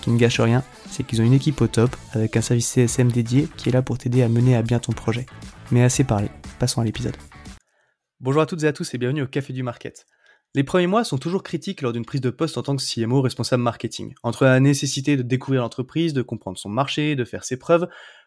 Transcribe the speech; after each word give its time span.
Ce 0.00 0.04
qui 0.04 0.10
ne 0.12 0.16
gâche 0.16 0.40
rien, 0.40 0.64
c'est 0.88 1.04
qu'ils 1.04 1.20
ont 1.20 1.26
une 1.26 1.34
équipe 1.34 1.60
au 1.60 1.66
top 1.66 1.94
avec 2.12 2.34
un 2.34 2.40
service 2.40 2.72
CSM 2.72 3.12
dédié 3.12 3.48
qui 3.58 3.68
est 3.68 3.72
là 3.72 3.82
pour 3.82 3.98
t'aider 3.98 4.22
à 4.22 4.30
mener 4.30 4.56
à 4.56 4.62
bien 4.62 4.78
ton 4.78 4.92
projet. 4.92 5.26
Mais 5.70 5.82
assez 5.82 6.04
parlé, 6.04 6.30
passons 6.58 6.80
à 6.80 6.86
l'épisode. 6.86 7.14
Bonjour 8.18 8.40
à 8.40 8.46
toutes 8.46 8.62
et 8.62 8.66
à 8.66 8.72
tous 8.72 8.94
et 8.94 8.98
bienvenue 8.98 9.20
au 9.20 9.26
Café 9.26 9.52
du 9.52 9.62
Market. 9.62 10.06
Les 10.54 10.64
premiers 10.64 10.86
mois 10.86 11.04
sont 11.04 11.18
toujours 11.18 11.42
critiques 11.42 11.82
lors 11.82 11.92
d'une 11.92 12.06
prise 12.06 12.22
de 12.22 12.30
poste 12.30 12.56
en 12.56 12.62
tant 12.62 12.76
que 12.76 12.82
CMO 12.82 13.20
responsable 13.20 13.62
marketing. 13.62 14.14
Entre 14.22 14.46
la 14.46 14.58
nécessité 14.58 15.18
de 15.18 15.22
découvrir 15.22 15.60
l'entreprise, 15.60 16.14
de 16.14 16.22
comprendre 16.22 16.56
son 16.56 16.70
marché, 16.70 17.14
de 17.14 17.26
faire 17.26 17.44
ses 17.44 17.58
preuves, 17.58 17.86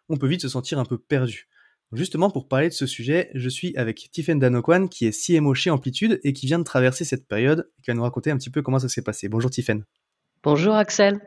on 0.10 0.18
peut 0.18 0.28
vite 0.28 0.44
se 0.44 0.50
sentir 0.50 0.78
un 0.78 0.86
peu 0.86 1.00
perdu. 1.00 1.48
Justement, 1.92 2.30
pour 2.30 2.48
parler 2.48 2.70
de 2.70 2.74
ce 2.74 2.86
sujet, 2.86 3.32
je 3.34 3.50
suis 3.50 3.76
avec 3.78 4.12
Tiffen 4.12 4.38
Danokwan, 4.38 4.90
qui 4.90 5.08
est 5.08 5.26
CMO 5.26 5.56
chez 5.56 5.72
Amplitude 5.72 6.20
et 6.24 6.34
qui 6.34 6.46
vient 6.46 6.60
de 6.60 6.64
traverser 6.66 7.04
cette 7.04 7.28
période 7.28 7.68
et 7.80 7.82
qui 7.82 7.90
va 7.90 7.96
nous 7.96 8.04
raconter 8.04 8.30
un 8.30 8.38
petit 8.38 8.52
peu 8.52 8.62
comment 8.62 8.78
ça 8.78 8.90
s'est 8.90 9.02
passé. 9.02 9.28
Bonjour 9.28 9.50
Tiffen. 9.50 9.84
Bonjour 10.44 10.76
Axel. 10.76 11.20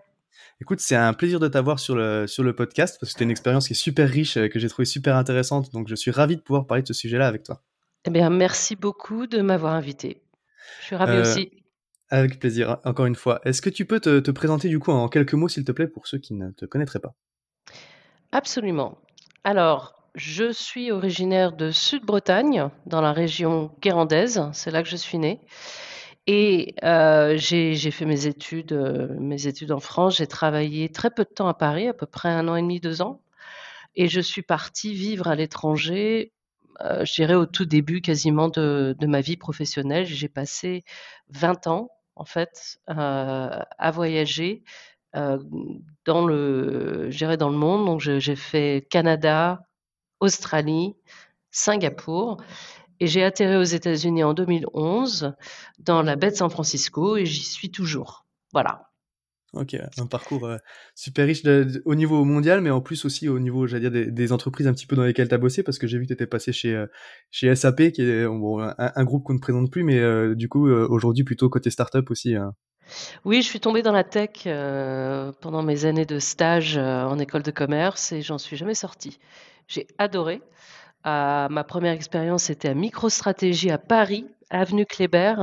Écoute, 0.60 0.80
c'est 0.80 0.96
un 0.96 1.12
plaisir 1.12 1.40
de 1.40 1.48
t'avoir 1.48 1.78
sur 1.78 1.94
le, 1.94 2.26
sur 2.26 2.42
le 2.42 2.54
podcast 2.54 2.96
parce 2.98 3.10
que 3.10 3.12
c'était 3.12 3.24
une 3.24 3.30
expérience 3.30 3.66
qui 3.66 3.74
est 3.74 3.76
super 3.76 4.08
riche, 4.08 4.36
euh, 4.36 4.48
que 4.48 4.58
j'ai 4.58 4.68
trouvé 4.68 4.86
super 4.86 5.16
intéressante. 5.16 5.72
Donc, 5.72 5.88
je 5.88 5.94
suis 5.94 6.10
ravi 6.10 6.36
de 6.36 6.40
pouvoir 6.40 6.66
parler 6.66 6.82
de 6.82 6.88
ce 6.88 6.94
sujet-là 6.94 7.26
avec 7.26 7.42
toi. 7.42 7.62
Eh 8.06 8.10
bien, 8.10 8.30
merci 8.30 8.76
beaucoup 8.76 9.26
de 9.26 9.40
m'avoir 9.42 9.74
invité. 9.74 10.22
Je 10.80 10.86
suis 10.86 10.96
ravi 10.96 11.16
euh, 11.16 11.22
aussi. 11.22 11.50
Avec 12.08 12.38
plaisir, 12.38 12.78
encore 12.84 13.06
une 13.06 13.16
fois. 13.16 13.40
Est-ce 13.44 13.60
que 13.60 13.70
tu 13.70 13.84
peux 13.84 14.00
te, 14.00 14.20
te 14.20 14.30
présenter 14.30 14.68
du 14.68 14.78
coup 14.78 14.92
en 14.92 15.08
quelques 15.08 15.34
mots, 15.34 15.48
s'il 15.48 15.64
te 15.64 15.72
plaît, 15.72 15.88
pour 15.88 16.06
ceux 16.06 16.18
qui 16.18 16.34
ne 16.34 16.50
te 16.50 16.64
connaîtraient 16.64 17.00
pas? 17.00 17.14
Absolument. 18.32 18.98
Alors, 19.44 20.10
je 20.14 20.50
suis 20.50 20.90
originaire 20.90 21.52
de 21.52 21.70
Sud-Bretagne, 21.70 22.70
dans 22.86 23.00
la 23.00 23.12
région 23.12 23.72
guérandaise. 23.82 24.42
C'est 24.52 24.70
là 24.70 24.82
que 24.82 24.88
je 24.88 24.96
suis 24.96 25.18
née. 25.18 25.40
Et 26.26 26.74
euh, 26.82 27.36
j'ai 27.36 27.90
fait 27.90 28.04
mes 28.04 28.26
études, 28.26 28.72
euh, 28.72 29.08
mes 29.20 29.46
études 29.46 29.70
en 29.70 29.78
France. 29.78 30.16
J'ai 30.16 30.26
travaillé 30.26 30.88
très 30.88 31.10
peu 31.10 31.24
de 31.24 31.28
temps 31.30 31.46
à 31.48 31.54
Paris, 31.54 31.86
à 31.86 31.94
peu 31.94 32.06
près 32.06 32.28
un 32.28 32.48
an 32.48 32.56
et 32.56 32.62
demi, 32.62 32.80
deux 32.80 33.00
ans. 33.00 33.22
Et 33.94 34.08
je 34.08 34.20
suis 34.20 34.42
partie 34.42 34.92
vivre 34.92 35.28
à 35.28 35.36
l'étranger, 35.36 36.32
euh, 36.82 37.04
je 37.04 37.14
dirais 37.14 37.34
au 37.34 37.46
tout 37.46 37.64
début 37.64 38.00
quasiment 38.00 38.48
de, 38.48 38.96
ma 39.02 39.20
vie 39.20 39.36
professionnelle. 39.36 40.04
J'ai 40.04 40.28
passé 40.28 40.84
20 41.30 41.68
ans, 41.68 41.90
en 42.16 42.24
fait, 42.24 42.80
à 42.88 43.90
voyager 43.92 44.64
dans 45.14 46.26
le, 46.26 47.08
dans 47.38 47.48
le 47.48 47.56
monde. 47.56 47.86
Donc, 47.86 48.00
j'ai 48.00 48.36
fait 48.36 48.86
Canada, 48.90 49.62
Australie, 50.20 50.96
Singapour. 51.50 52.38
Et 53.00 53.06
j'ai 53.06 53.22
atterri 53.22 53.56
aux 53.56 53.62
États-Unis 53.62 54.24
en 54.24 54.34
2011 54.34 55.34
dans 55.78 56.02
la 56.02 56.16
baie 56.16 56.30
de 56.30 56.36
San 56.36 56.50
Francisco 56.50 57.16
et 57.16 57.26
j'y 57.26 57.44
suis 57.44 57.70
toujours. 57.70 58.26
Voilà. 58.52 58.90
Ok, 59.52 59.74
un 59.98 60.06
parcours 60.06 60.50
super 60.94 61.26
riche 61.26 61.42
au 61.86 61.94
niveau 61.94 62.24
mondial, 62.24 62.60
mais 62.60 62.70
en 62.70 62.82
plus 62.82 63.04
aussi 63.04 63.28
au 63.28 63.38
niveau, 63.38 63.66
j'allais 63.66 63.90
dire, 63.90 64.12
des, 64.12 64.32
entreprises 64.32 64.66
un 64.66 64.74
petit 64.74 64.86
peu 64.86 64.96
dans 64.96 65.04
lesquelles 65.04 65.28
tu 65.28 65.34
as 65.34 65.38
bossé, 65.38 65.62
parce 65.62 65.78
que 65.78 65.86
j'ai 65.86 65.98
vu 65.98 66.04
que 66.04 66.08
tu 66.08 66.12
étais 66.12 66.26
passé 66.26 66.52
chez, 66.52 66.84
chez 67.30 67.54
SAP, 67.54 67.92
qui 67.92 68.02
est 68.02 68.24
un, 68.24 69.04
groupe 69.04 69.24
qu'on 69.24 69.34
ne 69.34 69.38
présente 69.38 69.70
plus, 69.70 69.82
mais 69.82 70.34
du 70.34 70.48
coup, 70.48 70.68
aujourd'hui 70.68 71.24
plutôt 71.24 71.48
côté 71.48 71.70
startup 71.70 72.10
aussi. 72.10 72.34
Hein. 72.34 72.52
Oui, 73.24 73.40
je 73.40 73.46
suis 73.46 73.60
tombée 73.60 73.82
dans 73.82 73.92
la 73.92 74.04
tech 74.04 74.44
pendant 75.40 75.62
mes 75.62 75.84
années 75.86 76.06
de 76.06 76.18
stage 76.18 76.76
en 76.76 77.18
école 77.18 77.42
de 77.42 77.50
commerce 77.50 78.12
et 78.12 78.20
j'en 78.22 78.38
suis 78.38 78.56
jamais 78.56 78.74
sortie. 78.74 79.18
J'ai 79.68 79.86
adoré. 79.98 80.42
Euh, 81.06 81.48
ma 81.48 81.64
première 81.64 81.92
expérience 81.92 82.50
était 82.50 82.68
à 82.68 82.74
MicroStratégie 82.74 83.70
à 83.70 83.78
Paris, 83.78 84.26
avenue 84.50 84.86
Kléber. 84.86 85.34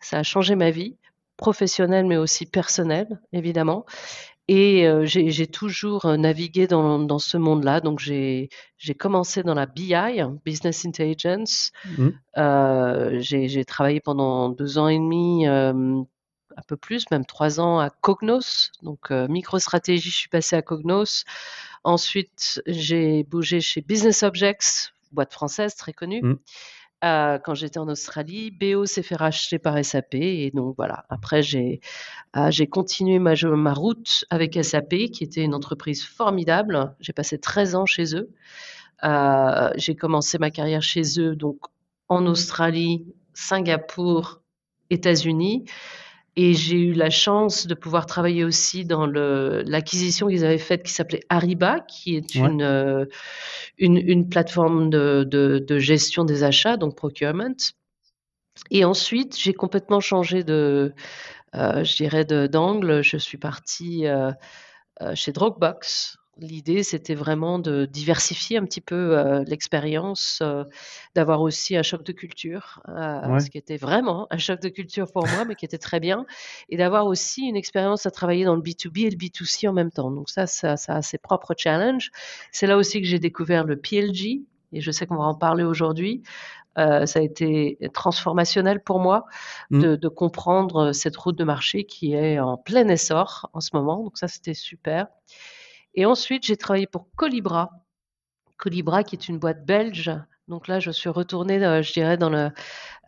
Ça 0.00 0.18
a 0.18 0.22
changé 0.22 0.56
ma 0.56 0.70
vie, 0.70 0.96
professionnelle 1.36 2.06
mais 2.06 2.16
aussi 2.16 2.46
personnelle, 2.46 3.20
évidemment. 3.32 3.86
Et 4.48 4.86
euh, 4.86 5.04
j'ai 5.04 5.46
toujours 5.48 6.06
navigué 6.06 6.66
dans, 6.66 7.18
ce 7.18 7.36
monde-là. 7.36 7.80
Donc, 7.80 7.98
j'ai 7.98 8.48
commencé 8.98 9.42
dans 9.42 9.54
la 9.54 9.66
BI, 9.66 9.94
Business 10.44 10.86
Intelligence. 10.86 11.72
Mmh. 11.84 12.08
Euh, 12.38 13.18
j'ai 13.20 13.64
travaillé 13.64 14.00
pendant 14.00 14.48
deux 14.48 14.78
ans 14.78 14.88
et 14.88 14.98
demi, 14.98 15.46
un 15.46 16.62
peu 16.68 16.76
plus, 16.76 17.10
même 17.10 17.26
trois 17.26 17.60
ans 17.60 17.78
à 17.78 17.90
Cognos. 17.90 18.70
Donc, 18.82 19.10
MicroStratégie, 19.10 20.10
je 20.10 20.16
suis 20.16 20.28
passée 20.28 20.56
à 20.56 20.62
Cognos. 20.62 21.24
Ensuite, 21.82 22.60
j'ai 22.66 23.22
bougé 23.24 23.60
chez 23.60 23.80
Business 23.80 24.24
Objects, 24.24 24.92
boîte 25.12 25.32
française 25.32 25.74
très 25.74 25.92
connue. 25.92 26.22
Mmh. 26.22 26.36
Euh, 27.04 27.38
quand 27.38 27.54
j'étais 27.54 27.78
en 27.78 27.88
Australie, 27.88 28.50
BO 28.50 28.86
s'est 28.86 29.02
fait 29.02 29.16
racheter 29.16 29.58
par 29.58 29.82
SAP 29.84 30.14
et 30.14 30.50
donc 30.54 30.74
voilà. 30.76 31.04
Après, 31.10 31.42
j'ai 31.42 31.80
euh, 32.36 32.50
j'ai 32.50 32.66
continué 32.66 33.18
ma, 33.18 33.34
ma 33.44 33.74
route 33.74 34.24
avec 34.30 34.58
SAP, 34.62 35.10
qui 35.12 35.24
était 35.24 35.42
une 35.42 35.54
entreprise 35.54 36.04
formidable. 36.04 36.94
J'ai 37.00 37.12
passé 37.12 37.38
13 37.38 37.74
ans 37.74 37.86
chez 37.86 38.16
eux. 38.16 38.30
Euh, 39.04 39.70
j'ai 39.76 39.94
commencé 39.94 40.38
ma 40.38 40.50
carrière 40.50 40.82
chez 40.82 41.20
eux 41.20 41.36
donc 41.36 41.58
en 42.08 42.26
Australie, 42.26 43.06
Singapour, 43.34 44.40
États-Unis. 44.88 45.64
Et 46.36 46.52
j'ai 46.52 46.76
eu 46.76 46.92
la 46.92 47.08
chance 47.08 47.66
de 47.66 47.74
pouvoir 47.74 48.04
travailler 48.04 48.44
aussi 48.44 48.84
dans 48.84 49.06
l'acquisition 49.06 50.28
qu'ils 50.28 50.44
avaient 50.44 50.58
faite 50.58 50.82
qui 50.82 50.92
s'appelait 50.92 51.22
Ariba, 51.30 51.80
qui 51.80 52.16
est 52.16 52.34
une, 52.34 52.60
euh, 52.62 53.06
une, 53.78 53.96
une, 53.96 54.28
plateforme 54.28 54.90
de, 54.90 55.24
de, 55.26 55.58
de, 55.58 55.78
gestion 55.78 56.24
des 56.24 56.44
achats, 56.44 56.76
donc 56.76 56.94
procurement. 56.94 57.56
Et 58.70 58.84
ensuite, 58.84 59.38
j'ai 59.38 59.54
complètement 59.54 60.00
changé 60.00 60.44
de, 60.44 60.92
euh, 61.54 61.84
je 61.84 61.96
dirais, 61.96 62.26
d'angle. 62.26 63.02
Je 63.02 63.16
suis 63.16 63.38
partie 63.38 64.06
euh 64.06 64.32
chez 65.14 65.30
Dropbox 65.30 66.16
L'idée, 66.38 66.82
c'était 66.82 67.14
vraiment 67.14 67.58
de 67.58 67.86
diversifier 67.86 68.58
un 68.58 68.66
petit 68.66 68.82
peu 68.82 69.16
euh, 69.16 69.42
l'expérience, 69.46 70.40
euh, 70.42 70.64
d'avoir 71.14 71.40
aussi 71.40 71.76
un 71.76 71.82
choc 71.82 72.02
de 72.02 72.12
culture, 72.12 72.82
euh, 72.90 73.38
ce 73.38 73.48
qui 73.48 73.56
était 73.56 73.78
vraiment 73.78 74.26
un 74.30 74.36
choc 74.36 74.60
de 74.60 74.68
culture 74.68 75.10
pour 75.10 75.26
moi, 75.26 75.46
mais 75.46 75.54
qui 75.54 75.64
était 75.64 75.78
très 75.78 75.98
bien, 75.98 76.26
et 76.68 76.76
d'avoir 76.76 77.06
aussi 77.06 77.46
une 77.46 77.56
expérience 77.56 78.04
à 78.04 78.10
travailler 78.10 78.44
dans 78.44 78.54
le 78.54 78.60
B2B 78.60 79.06
et 79.06 79.10
le 79.10 79.16
B2C 79.16 79.66
en 79.66 79.72
même 79.72 79.90
temps. 79.90 80.10
Donc 80.10 80.28
ça, 80.28 80.46
ça, 80.46 80.76
ça 80.76 80.96
a 80.96 81.02
ses 81.02 81.16
propres 81.16 81.54
challenges. 81.56 82.10
C'est 82.52 82.66
là 82.66 82.76
aussi 82.76 83.00
que 83.00 83.06
j'ai 83.06 83.18
découvert 83.18 83.64
le 83.64 83.76
PLG, 83.76 84.42
et 84.74 84.80
je 84.82 84.90
sais 84.90 85.06
qu'on 85.06 85.16
va 85.16 85.24
en 85.24 85.36
parler 85.36 85.64
aujourd'hui. 85.64 86.22
ça 86.76 87.18
a 87.18 87.22
été 87.22 87.78
transformationnel 87.94 88.82
pour 88.82 89.00
moi 89.00 89.24
mmh. 89.70 89.80
de, 89.80 89.96
de, 89.96 90.08
comprendre 90.08 90.92
cette 90.92 91.16
route 91.16 91.38
de 91.38 91.44
marché 91.44 91.84
qui 91.84 92.12
est 92.12 92.38
en 92.38 92.58
plein 92.58 92.86
essor 92.88 93.48
en 93.54 93.60
ce 93.60 93.70
moment. 93.72 94.02
Donc 94.02 94.18
ça, 94.18 94.28
c'était 94.28 94.52
super. 94.52 95.06
Et 95.96 96.06
ensuite, 96.06 96.44
j'ai 96.46 96.56
travaillé 96.56 96.86
pour 96.86 97.08
Colibra. 97.16 97.70
Colibra, 98.58 99.02
qui 99.02 99.16
est 99.16 99.28
une 99.28 99.38
boîte 99.38 99.64
belge 99.64 100.10
Donc 100.48 100.68
là, 100.68 100.78
je 100.78 100.90
suis 100.90 101.08
retournée, 101.08 101.58
je 101.58 101.92
dirais, 101.92 102.16
dans, 102.16 102.30
le, 102.30 102.50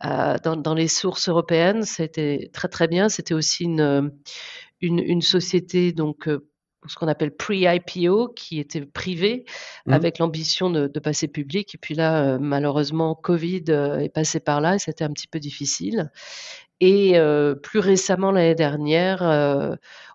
dans, 0.03 0.55
dans, 0.55 0.73
les 0.73 0.87
sources 0.87 1.29
européennes. 1.29 1.83
C'était 1.83 2.49
très 2.53 2.67
très 2.67 2.87
bien. 2.87 3.09
C'était 3.09 3.33
aussi 3.33 3.63
une, 3.63 4.11
une, 4.81 4.99
une, 4.99 5.21
société 5.21 5.93
donc 5.93 6.27
ce 6.87 6.95
qu'on 6.95 7.07
appelle 7.07 7.35
pre-IPO, 7.35 8.29
qui 8.29 8.59
était 8.59 8.85
privé, 8.85 9.45
mmh. 9.85 9.93
avec 9.93 10.17
l'ambition 10.17 10.69
de, 10.69 10.87
de, 10.87 10.99
passer 10.99 11.27
public. 11.27 11.75
Et 11.75 11.77
puis 11.77 11.93
là, 11.93 12.37
malheureusement, 12.39 13.15
Covid 13.15 13.65
est 13.67 14.13
passé 14.13 14.39
par 14.39 14.61
là 14.61 14.75
et 14.75 14.79
c'était 14.79 15.03
un 15.03 15.11
petit 15.11 15.27
peu 15.27 15.39
difficile. 15.39 16.09
Et 16.81 17.19
plus 17.61 17.79
récemment, 17.79 18.31
l'année 18.31 18.55
dernière, 18.55 19.21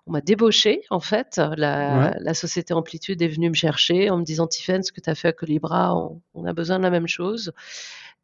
on 0.07 0.11
m'a 0.11 0.21
débauché, 0.21 0.81
en 0.89 0.99
fait. 0.99 1.39
La, 1.57 2.33
société 2.33 2.73
Amplitude 2.73 3.21
est 3.21 3.27
venue 3.27 3.49
me 3.49 3.55
chercher 3.55 4.09
en 4.09 4.17
me 4.17 4.23
disant 4.23 4.47
Tiffen, 4.47 4.83
ce 4.83 4.91
que 4.91 5.01
tu 5.01 5.09
as 5.09 5.15
fait 5.15 5.29
à 5.29 5.33
Colibra, 5.33 5.95
on, 6.33 6.45
a 6.45 6.53
besoin 6.53 6.77
de 6.77 6.83
la 6.83 6.89
même 6.89 7.07
chose. 7.07 7.53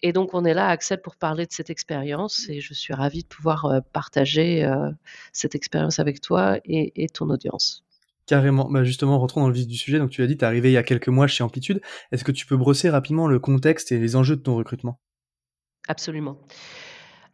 Et 0.04 0.14
donc, 0.14 0.34
on 0.34 0.44
est 0.46 0.56
là, 0.56 0.68
Axel, 0.70 1.02
pour 1.02 1.16
parler 1.16 1.46
de 1.46 1.52
cette 1.52 1.70
expérience. 1.70 2.50
Et 2.50 2.62
je 2.62 2.74
suis 2.74 2.94
ravie 2.94 3.24
de 3.24 3.28
pouvoir 3.28 3.82
partager 3.94 4.68
cette 5.34 5.54
expérience 5.54 6.00
avec 6.00 6.22
toi 6.22 6.60
et, 6.66 7.08
ton 7.14 7.30
audience. 7.30 7.84
Carrément. 8.28 8.70
Bah 8.70 8.84
justement, 8.84 9.20
rentrons 9.20 9.42
dans 9.42 9.50
le 9.50 9.54
vif 9.54 9.68
du 9.68 9.76
sujet. 9.76 10.00
Donc, 10.00 10.10
tu 10.10 10.24
as 10.24 10.28
dit, 10.28 10.38
tu 10.38 10.44
es 10.44 10.48
arrivé 10.48 10.70
il 10.70 10.74
y 10.74 10.78
a 10.78 10.84
quelques 10.84 11.10
mois 11.10 11.28
chez 11.28 11.44
Amplitude. 11.44 11.82
Est-ce 12.12 12.24
que 12.24 12.32
tu 12.32 12.46
peux 12.46 12.58
brosser 12.58 12.90
rapidement 12.90 13.28
le 13.28 13.40
contexte 13.40 13.92
et 13.92 14.00
les 14.00 14.16
enjeux 14.16 14.36
de 14.36 14.42
ton 14.42 14.56
recrutement? 14.56 15.00
Absolument. 15.88 16.38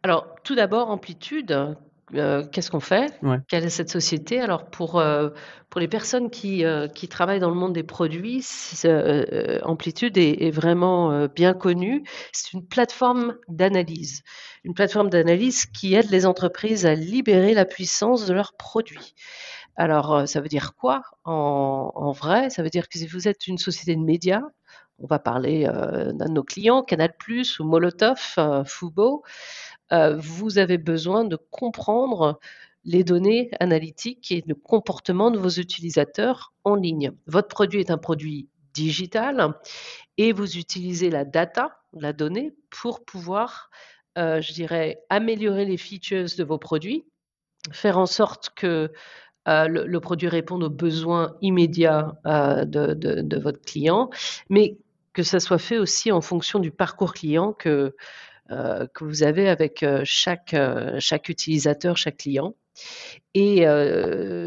Alors, 0.02 0.26
tout 0.44 0.54
d'abord, 0.54 0.90
Amplitude, 0.90 1.76
euh, 2.14 2.46
qu'est-ce 2.52 2.70
qu'on 2.70 2.80
fait? 2.80 3.12
Quelle 3.48 3.64
est 3.64 3.68
cette 3.70 3.90
société? 3.90 4.40
Alors, 4.40 4.70
pour, 4.70 4.98
euh, 4.98 5.30
pour 5.70 5.80
les 5.80 5.88
personnes 5.88 6.30
qui, 6.30 6.64
euh, 6.64 6.88
qui 6.88 7.08
travaillent 7.08 7.40
dans 7.40 7.50
le 7.50 7.56
monde 7.56 7.72
des 7.74 7.82
produits, 7.82 8.44
Amplitude 9.64 10.16
est, 10.16 10.42
est 10.44 10.50
vraiment 10.50 11.26
bien 11.26 11.52
connue. 11.52 12.04
C'est 12.32 12.52
une 12.52 12.66
plateforme 12.66 13.36
d'analyse. 13.48 14.22
Une 14.64 14.74
plateforme 14.74 15.10
d'analyse 15.10 15.66
qui 15.66 15.94
aide 15.94 16.10
les 16.10 16.26
entreprises 16.26 16.86
à 16.86 16.94
libérer 16.94 17.52
la 17.54 17.64
puissance 17.64 18.26
de 18.26 18.34
leurs 18.34 18.54
produits. 18.56 19.14
Alors, 19.76 20.26
ça 20.26 20.40
veut 20.40 20.48
dire 20.48 20.74
quoi 20.74 21.02
en, 21.24 21.92
en 21.94 22.12
vrai? 22.12 22.50
Ça 22.50 22.62
veut 22.62 22.70
dire 22.70 22.88
que 22.88 22.98
si 22.98 23.06
vous 23.06 23.28
êtes 23.28 23.46
une 23.46 23.58
société 23.58 23.94
de 23.94 24.00
médias, 24.00 24.42
on 24.98 25.06
va 25.06 25.18
parler 25.18 25.64
d'un 25.64 26.26
de 26.26 26.32
nos 26.32 26.44
clients, 26.44 26.82
Canal+, 26.82 27.14
ou 27.60 27.64
Molotov, 27.64 28.18
Fubo, 28.66 29.24
euh, 29.92 30.16
vous 30.16 30.58
avez 30.58 30.78
besoin 30.78 31.24
de 31.24 31.36
comprendre 31.36 32.38
les 32.84 33.04
données 33.04 33.50
analytiques 33.60 34.30
et 34.32 34.44
le 34.46 34.54
comportement 34.54 35.30
de 35.30 35.38
vos 35.38 35.48
utilisateurs 35.48 36.52
en 36.64 36.74
ligne. 36.74 37.12
Votre 37.26 37.48
produit 37.48 37.80
est 37.80 37.90
un 37.90 37.98
produit 37.98 38.48
digital 38.74 39.54
et 40.16 40.32
vous 40.32 40.56
utilisez 40.56 41.10
la 41.10 41.24
data, 41.24 41.78
la 41.92 42.12
donnée, 42.12 42.54
pour 42.70 43.04
pouvoir, 43.04 43.70
euh, 44.16 44.40
je 44.40 44.52
dirais, 44.52 45.02
améliorer 45.10 45.64
les 45.64 45.76
features 45.76 46.28
de 46.36 46.44
vos 46.44 46.58
produits, 46.58 47.04
faire 47.72 47.98
en 47.98 48.06
sorte 48.06 48.50
que 48.54 48.92
euh, 49.48 49.68
le, 49.68 50.00
produit 50.00 50.28
réponde 50.28 50.62
aux 50.62 50.70
besoins 50.70 51.36
immédiats 51.40 52.12
de, 52.24 52.92
de, 52.92 53.38
votre 53.38 53.60
client, 53.62 54.10
que 55.18 55.24
ça 55.24 55.40
soit 55.40 55.58
fait 55.58 55.78
aussi 55.78 56.12
en 56.12 56.20
fonction 56.20 56.60
du 56.60 56.70
parcours 56.70 57.12
client 57.12 57.52
que, 57.52 57.96
euh, 58.52 58.86
que 58.94 59.02
vous 59.02 59.24
avez 59.24 59.48
avec 59.48 59.82
euh, 59.82 60.02
chaque, 60.04 60.54
euh, 60.54 60.94
chaque 61.00 61.28
utilisateur, 61.28 61.96
chaque 61.96 62.18
client. 62.18 62.54
Et 63.34 63.64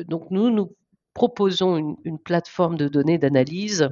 donc 0.07 0.31
nous, 0.31 0.49
nous 0.49 0.73
proposons 1.13 1.97
une, 2.05 2.19
plateforme 2.19 2.77
de 2.77 2.87
données 2.87 3.17
d'analyse 3.17 3.89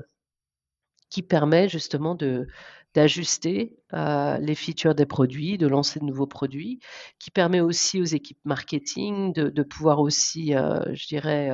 qui 1.09 1.21
permet 1.21 1.67
justement 1.67 2.15
de, 2.15 2.47
d'ajuster 2.93 3.75
les 3.91 4.55
features 4.55 4.95
des 4.95 5.05
produits, 5.05 5.57
de 5.57 5.67
lancer 5.67 5.99
de 5.99 6.05
nouveaux 6.05 6.27
produits, 6.27 6.79
qui 7.19 7.29
permet 7.29 7.59
aussi 7.59 7.99
aux 7.99 8.05
équipes 8.05 8.39
marketing 8.45 9.33
de, 9.33 9.49
de 9.49 9.63
pouvoir 9.63 9.99
aussi, 9.99 10.53
je 10.53 11.07
dirais, 11.07 11.51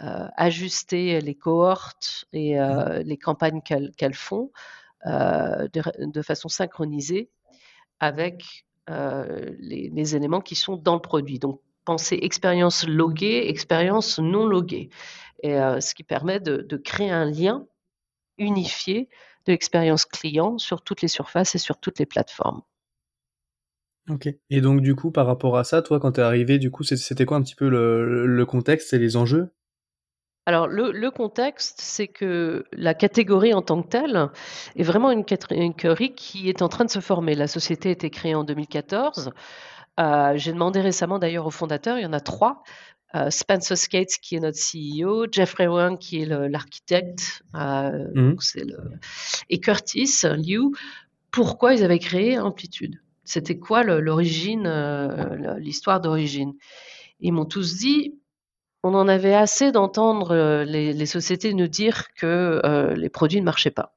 ajuster 0.00 1.20
les 1.20 1.34
cohortes 1.34 2.24
et 2.32 2.58
mmh. 2.58 3.02
les 3.04 3.16
campagnes 3.16 3.60
qu'elles, 3.62 4.14
font 4.14 4.50
de, 5.04 6.06
de, 6.06 6.22
façon 6.22 6.48
synchronisée 6.48 7.30
avec 8.00 8.64
euh, 8.88 9.54
les, 9.60 10.16
éléments 10.16 10.40
qui 10.40 10.56
sont 10.56 10.76
dans 10.76 10.94
le 10.94 11.00
produit. 11.00 11.38
Donc, 11.38 11.60
pensez 11.84 12.18
expérience 12.22 12.86
loguée, 12.88 13.48
expérience 13.48 14.18
non 14.18 14.46
loguée. 14.46 14.88
Et, 15.42 15.54
euh, 15.54 15.80
ce 15.80 15.94
qui 15.94 16.02
permet 16.02 16.40
de, 16.40 16.76
créer 16.76 17.10
un 17.10 17.26
lien 17.26 17.66
unifié 18.38 19.08
de 19.46 19.52
l'expérience 19.52 20.06
client 20.06 20.58
sur 20.58 20.82
toutes 20.82 21.02
les 21.02 21.08
surfaces 21.08 21.54
et 21.54 21.58
sur 21.58 21.78
toutes 21.78 21.98
les 21.98 22.06
plateformes. 22.06 22.62
Ok. 24.08 24.28
Et 24.48 24.60
donc 24.60 24.80
du 24.80 24.96
coup, 24.96 25.12
par 25.12 25.26
rapport 25.26 25.56
à 25.56 25.62
ça, 25.62 25.82
toi, 25.82 26.00
quand 26.00 26.12
tu 26.12 26.20
es 26.20 26.24
arrivé, 26.24 26.58
du 26.58 26.70
coup, 26.70 26.82
c'était 26.82 27.26
quoi 27.26 27.36
un 27.36 27.42
petit 27.42 27.54
peu 27.54 27.68
le 27.68 28.44
contexte 28.44 28.92
et 28.92 28.98
les 28.98 29.16
enjeux? 29.16 29.52
Alors 30.46 30.66
le, 30.66 31.10
contexte, 31.10 31.80
c'est 31.80 32.08
que 32.08 32.64
la 32.72 32.94
catégorie 32.94 33.54
en 33.54 33.62
tant 33.62 33.82
que 33.82 33.88
telle 33.88 34.30
est 34.74 34.82
vraiment 34.82 35.10
une 35.10 35.24
catégorie 35.24 36.14
qui 36.14 36.48
est 36.48 36.62
en 36.62 36.68
train 36.68 36.84
de 36.84 36.90
se 36.90 37.00
former. 37.00 37.34
La 37.34 37.46
société 37.46 37.90
a 37.90 37.92
été 37.92 38.10
créée 38.10 38.34
en 38.34 38.44
2014. 38.44 39.32
Euh, 40.00 40.32
j'ai 40.36 40.52
demandé 40.52 40.80
récemment 40.80 41.18
d'ailleurs 41.18 41.46
aux 41.46 41.50
fondateurs, 41.50 41.98
il 41.98 42.02
y 42.02 42.06
en 42.06 42.12
a 42.12 42.20
trois. 42.20 42.62
Euh, 43.14 43.28
Spencer 43.28 43.76
Skates 43.76 44.18
qui 44.22 44.36
est 44.36 44.40
notre 44.40 44.58
CEO, 44.58 45.26
Jeffrey 45.30 45.66
Wang 45.66 45.98
qui 45.98 46.22
est 46.22 46.26
l'architecte, 46.26 47.42
euh, 47.56 48.08
mmh. 48.14 48.36
et 49.50 49.60
Curtis 49.60 50.22
Liu, 50.36 50.70
pourquoi 51.30 51.74
ils 51.74 51.84
avaient 51.84 51.98
créé 51.98 52.38
Amplitude? 52.38 53.00
C'était 53.24 53.58
quoi 53.58 53.84
l'origine, 53.84 54.68
l'histoire 55.58 56.00
d'origine? 56.00 56.54
Ils 57.20 57.32
m'ont 57.32 57.44
tous 57.44 57.76
dit, 57.76 58.19
on 58.82 58.94
en 58.94 59.08
avait 59.08 59.34
assez 59.34 59.72
d'entendre 59.72 60.32
euh, 60.32 60.64
les, 60.64 61.06
sociétés 61.06 61.54
nous 61.54 61.68
dire 61.68 62.12
que 62.14 62.60
euh, 62.64 62.94
les 62.94 63.08
produits 63.08 63.40
ne 63.40 63.44
marchaient 63.44 63.70
pas, 63.70 63.94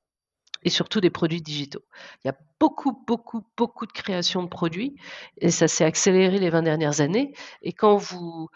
et 0.64 0.70
surtout 0.70 1.02
des 1.02 1.10
produits 1.10 1.42
digitaux. 1.42 1.84
Il 2.24 2.28
y 2.28 2.32
a 2.32 2.38
beaucoup, 2.60 3.04
beaucoup, 3.08 3.44
beaucoup 3.58 3.86
de 3.86 3.92
création 3.92 4.44
de 4.44 4.50
produits, 4.50 4.96
et 5.38 5.52
ça 5.52 5.68
s'est 5.68 5.86
accéléré 5.86 6.38
les 6.38 6.50
20 6.50 6.64
dernières 6.64 7.02
années. 7.02 7.34
Et 7.62 7.74
quand 7.74 7.98
vous 7.98 8.50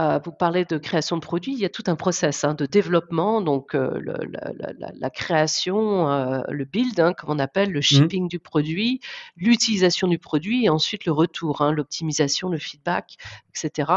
euh, 0.00 0.18
vous 0.24 0.32
parlez 0.32 0.64
de 0.64 0.78
création 0.78 1.16
de 1.16 1.20
produits, 1.20 1.52
il 1.52 1.58
y 1.58 1.66
a 1.66 1.68
tout 1.68 1.84
un 1.86 1.96
process 1.96 2.44
hein, 2.44 2.54
de 2.54 2.64
développement, 2.64 3.42
donc 3.42 3.74
euh, 3.74 4.00
la, 4.02 5.10
création, 5.10 6.10
euh, 6.10 6.40
le 6.48 6.64
build, 6.64 6.98
hein, 6.98 7.12
comme 7.12 7.30
on 7.30 7.38
appelle, 7.38 7.70
le 7.70 7.80
mmh. 7.80 7.82
shipping 7.82 8.28
du 8.28 8.38
produit, 8.38 9.00
l'utilisation 9.36 10.08
du 10.08 10.18
produit 10.18 10.64
et 10.64 10.70
ensuite 10.70 11.04
le 11.04 11.12
retour, 11.12 11.60
hein, 11.60 11.72
l'optimisation, 11.72 12.48
le 12.48 12.58
feedback, 12.58 13.16
etc. 13.50 13.92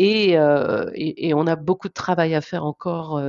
Et, 0.00 0.36
on 0.36 1.46
a 1.46 1.56
beaucoup 1.56 1.88
de 1.88 1.94
travail 1.94 2.34
à 2.34 2.40
faire 2.40 2.64
encore 2.64 3.22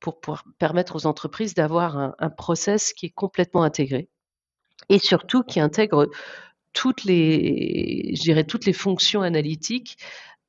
pour, 0.00 0.20
pouvoir 0.20 0.44
permettre 0.58 0.96
aux 0.96 1.06
entreprises 1.06 1.52
d'avoir 1.52 1.98
un, 1.98 2.14
un 2.18 2.30
process 2.30 2.94
qui 2.94 3.06
est 3.06 3.10
complètement 3.10 3.64
intégré 3.64 4.08
et 4.88 4.98
surtout 4.98 5.42
qui 5.42 5.60
intègre 5.60 6.08
toutes 6.72 7.04
les, 7.04 8.14
je 8.14 8.22
dirais, 8.22 8.44
toutes 8.44 8.64
les 8.64 8.72
fonctions 8.72 9.22
analytiques 9.22 9.98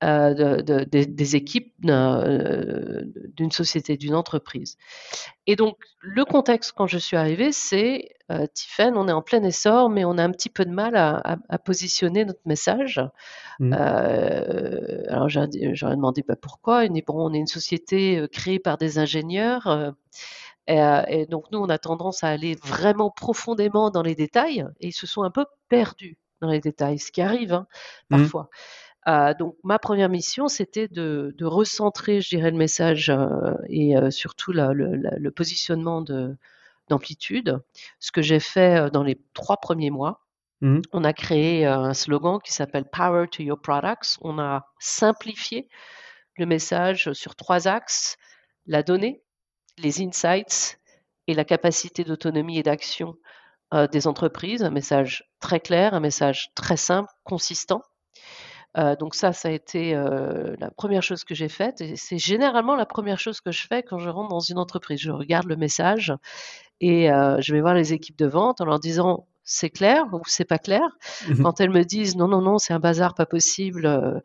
euh, 0.02 0.62
de, 0.62 0.86
des 0.86 1.36
équipes 1.36 1.74
euh, 1.86 3.04
d'une 3.36 3.52
société, 3.52 3.98
d'une 3.98 4.16
entreprise. 4.16 4.78
Et 5.46 5.58
donc, 5.58 5.76
le 6.00 6.24
contexte 6.24 6.72
quand 6.74 6.88
je 6.88 6.98
suis 6.98 7.18
arrivée, 7.18 7.52
c'est, 7.52 8.16
euh, 8.32 8.48
Tiffen, 8.54 8.96
on 8.96 9.10
est 9.10 9.12
en 9.12 9.22
plein 9.22 9.44
essor, 9.44 9.90
mais 9.90 10.06
on 10.06 10.18
a 10.18 10.24
un 10.24 10.32
petit 10.32 10.48
peu 10.48 10.64
de 10.64 10.72
mal 10.72 10.96
à, 10.96 11.38
positionner 11.66 12.24
notre 12.24 12.40
message. 12.46 13.02
Mmh. 13.60 13.76
Euh, 13.78 15.04
alors, 15.10 15.28
j'aurais 15.28 15.96
demandé 15.98 16.24
bah, 16.26 16.38
pourquoi? 16.42 16.86
Il 16.86 16.94
dit, 16.94 17.04
bon, 17.06 17.16
on 17.18 17.34
est 17.34 17.40
une 17.40 17.48
société 17.48 18.26
créée 18.32 18.60
par 18.60 18.78
des 18.78 19.00
ingénieurs. 19.00 19.94
Et, 20.68 21.26
donc, 21.26 21.52
nous, 21.52 21.60
on 21.60 21.68
a 21.68 21.78
tendance 21.78 22.24
à 22.24 22.30
aller 22.30 22.56
vraiment 22.64 23.12
profondément 23.12 23.92
dans 23.92 24.04
les 24.04 24.16
détails 24.16 24.66
et 24.80 24.88
ils 24.88 24.94
se 24.94 25.08
sont 25.08 25.24
un 25.24 25.32
peu 25.32 25.46
perdus 25.68 26.18
dans 26.40 26.50
les 26.50 26.62
détails, 26.62 27.00
ce 27.00 27.12
qui 27.12 27.22
arrive 27.22 27.52
hein, 27.52 27.68
mmh. 28.12 28.28
Euh, 29.08 29.34
donc 29.34 29.56
ma 29.64 29.80
première 29.80 30.10
mission, 30.10 30.48
c'était 30.48 30.88
de, 30.88 31.34
recentrer, 31.42 32.22
je 32.22 32.30
dirais, 32.30 32.52
le 32.52 32.58
message 32.58 33.10
euh, 33.10 33.54
et 33.68 33.98
euh, 33.98 34.12
surtout 34.12 34.52
le, 34.52 35.30
positionnement 35.30 36.04
d'amplitude. 36.90 37.62
Ce 38.00 38.12
que 38.12 38.22
j'ai 38.22 38.40
fait 38.40 38.92
dans 38.92 39.04
les 39.04 39.20
trois 39.34 39.58
premiers 39.58 39.92
mois, 39.92 40.22
mmh 40.62 40.82
on 40.92 41.04
a 41.06 41.14
créé 41.14 41.66
un 41.66 41.94
slogan 41.94 42.40
qui 42.44 42.52
s'appelle 42.52 42.86
Power 42.86 43.28
to 43.32 43.44
Your 43.44 43.62
Products. 43.62 44.18
On 44.22 44.40
a 44.40 44.68
simplifié 44.80 45.70
le 46.38 46.46
message 46.46 47.14
sur 47.14 47.36
trois 47.36 47.68
axes 47.68 48.18
la 48.66 48.84
donnée, 48.84 49.24
les 49.78 50.02
insights 50.02 50.80
et 51.28 51.34
la 51.34 51.46
capacité 51.46 52.04
d'autonomie 52.04 52.60
et 52.60 52.64
d'action 52.64 53.16
des 53.92 54.08
entreprises. 54.08 54.64
Un 54.64 54.72
message 54.72 55.30
très 55.40 55.60
clair, 55.60 55.94
un 55.94 56.00
message 56.00 56.52
très 56.56 56.78
simple, 56.78 57.10
consistant. 57.24 57.84
Euh, 58.78 58.96
donc 58.96 59.16
ça, 59.16 59.34
ça 59.34 59.50
a 59.50 59.52
été 59.52 59.96
euh, 59.96 60.56
la 60.60 60.70
première 60.70 61.02
chose 61.02 61.24
que 61.24 61.34
j'ai 61.34 61.50
faite. 61.50 61.82
Et 61.82 61.96
c'est 61.96 62.20
généralement 62.20 62.76
la 62.76 62.86
première 62.86 63.20
chose 63.20 63.42
que 63.42 63.52
je 63.52 63.66
fais 63.68 63.84
quand 63.84 63.98
je 63.98 64.10
rentre 64.10 64.30
dans 64.30 64.40
une 64.40 64.58
entreprise. 64.58 65.00
Je 65.00 65.12
regarde 65.12 65.48
le 65.48 65.56
message 65.56 66.14
Et 66.82 67.08
je 67.08 67.54
vais 67.54 67.62
voir 67.62 67.74
les 67.74 67.94
équipes 67.94 68.18
de 68.18 68.28
vente 68.28 68.62
en 68.62 68.66
leur 68.66 68.80
disant 68.80 69.28
c'est 69.44 69.72
clair 69.72 70.06
ou 70.14 70.22
c'est 70.28 70.46
pas 70.46 70.60
clair? 70.60 70.84
Mmh 71.28 71.42
Quand 71.42 71.60
elles 71.60 71.72
me 71.72 71.84
disent 71.84 72.16
non, 72.16 72.28
non, 72.28 72.42
non, 72.42 72.58
c'est 72.60 72.74
un 72.74 72.80
bazar, 72.80 73.16
pas 73.16 73.26
possible, 73.26 74.22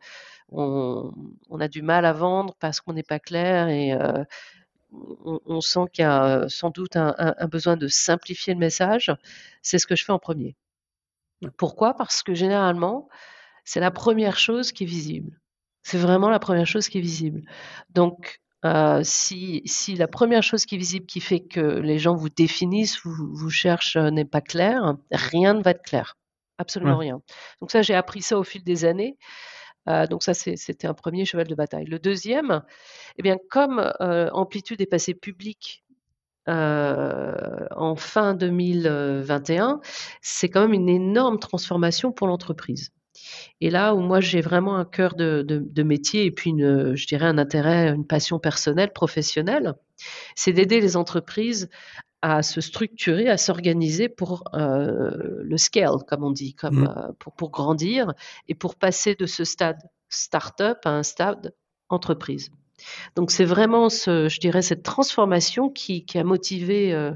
on, 0.51 1.11
a 1.59 1.67
du 1.67 1.81
mal 1.81 2.05
à 2.05 2.13
vendre 2.13 2.53
parce 2.59 2.79
qu'on 2.81 2.93
n'est 2.93 3.03
pas 3.03 3.19
clair 3.19 3.67
et 3.69 3.97
on, 4.91 5.61
sent 5.61 5.85
qu'il 5.91 6.03
y 6.03 6.05
a 6.05 6.47
sans 6.47 6.69
doute 6.69 6.95
un, 6.95 7.47
besoin 7.47 7.77
de 7.77 7.87
simplifier 7.87 8.53
le 8.53 8.59
message, 8.59 9.11
c'est 9.61 9.79
ce 9.79 9.87
que 9.87 9.95
je 9.95 10.05
fais 10.05 10.13
en 10.13 10.19
premier. 10.19 10.55
Pourquoi? 11.57 11.93
Parce 11.95 12.23
que 12.23 12.33
généralement, 12.33 13.09
c'est 13.65 13.79
la 13.79 13.91
première 13.91 14.37
chose 14.37 14.71
qui 14.71 14.83
est 14.83 14.87
visible. 14.87 15.39
C'est 15.83 15.97
vraiment 15.97 16.29
la 16.29 16.39
première 16.39 16.65
chose 16.65 16.87
qui 16.87 16.99
est 16.99 17.01
visible. 17.01 17.41
Donc, 17.89 18.39
euh, 18.65 19.01
si, 19.03 19.63
la 19.97 20.07
première 20.07 20.41
chose 20.41 20.65
qui 20.65 20.75
est 20.75 20.77
visible, 20.77 21.05
qui 21.05 21.19
fait 21.19 21.41
que 21.41 21.59
les 21.59 21.99
gens 21.99 22.15
vous 22.15 22.29
définissent, 22.29 22.99
vous, 23.03 23.13
vous 23.33 23.49
cherchent, 23.49 23.95
euh, 23.95 24.09
n'est 24.09 24.25
pas 24.25 24.41
clair, 24.41 24.95
rien 25.11 25.53
ne 25.53 25.61
va 25.61 25.71
être 25.71 25.83
clair. 25.83 26.17
Absolument 26.57 26.97
rien. 26.97 27.21
Donc 27.59 27.69
ça, 27.69 27.81
j'ai 27.81 27.93
appris 27.93 28.21
ça 28.21 28.39
au 28.39 28.43
fil 28.43 28.63
des 28.63 28.85
années. 28.85 29.17
Euh, 29.87 30.07
donc 30.07 30.23
ça, 30.23 30.33
c'était 30.33 30.87
un 30.87 30.93
premier 30.93 31.25
cheval 31.25 31.47
de 31.47 31.53
bataille. 31.53 31.85
Le 31.85 31.99
deuxième, 31.99 32.63
eh 33.17 33.23
bien, 33.23 33.37
comme 33.49 33.91
Amplitude 33.99 34.81
est 34.81 34.87
passé 34.87 35.13
public 35.13 35.83
en 36.47 37.95
fin 37.97 38.33
2021, 38.35 39.81
c'est 40.21 40.49
quand 40.49 40.61
même 40.61 40.73
une 40.73 40.89
énorme 40.89 41.39
transformation 41.39 42.11
pour 42.11 42.27
l'entreprise. 42.27 42.91
Et 43.61 43.69
là 43.69 43.95
où 43.95 43.99
moi 43.99 44.19
j'ai 44.19 44.41
vraiment 44.41 44.75
un 44.77 44.85
cœur 44.85 45.15
de, 45.15 45.83
métier 45.83 46.25
et 46.25 46.31
puis 46.31 46.51
une, 46.51 46.95
je 46.95 47.07
dirais 47.07 47.25
un 47.25 47.37
intérêt, 47.37 47.89
une 47.89 48.05
passion 48.05 48.39
personnelle, 48.39 48.91
professionnelle, 48.93 49.73
c'est 50.35 50.53
d'aider 50.53 50.81
les 50.81 50.97
entreprises 50.97 51.69
à 52.21 52.41
se 52.41 52.59
structurer, 52.59 53.29
à 53.29 53.37
s'organiser 53.37 54.09
pour 54.09 54.45
euh, 54.55 55.11
le 55.43 55.57
scale, 55.57 55.97
comme 56.07 56.23
on 56.23 56.31
dit, 56.31 56.55
comme, 56.55 56.81
mmh. 56.81 56.93
euh, 56.97 57.11
pour, 57.19 57.33
pour 57.33 57.51
grandir 57.51 58.13
et 58.47 58.55
pour 58.55 58.75
passer 58.75 59.13
de 59.13 59.27
ce 59.27 59.43
stade 59.43 59.77
start-up 60.09 60.79
à 60.85 60.89
un 60.89 61.03
stade 61.03 61.53
entreprise. 61.89 62.49
Donc 63.15 63.31
c'est 63.31 63.45
vraiment, 63.45 63.89
ce, 63.89 64.27
je 64.27 64.39
dirais, 64.39 64.61
cette 64.61 64.83
transformation 64.83 65.69
qui, 65.69 66.05
a 66.15 66.23
motivé 66.23 66.93
euh, 66.93 67.11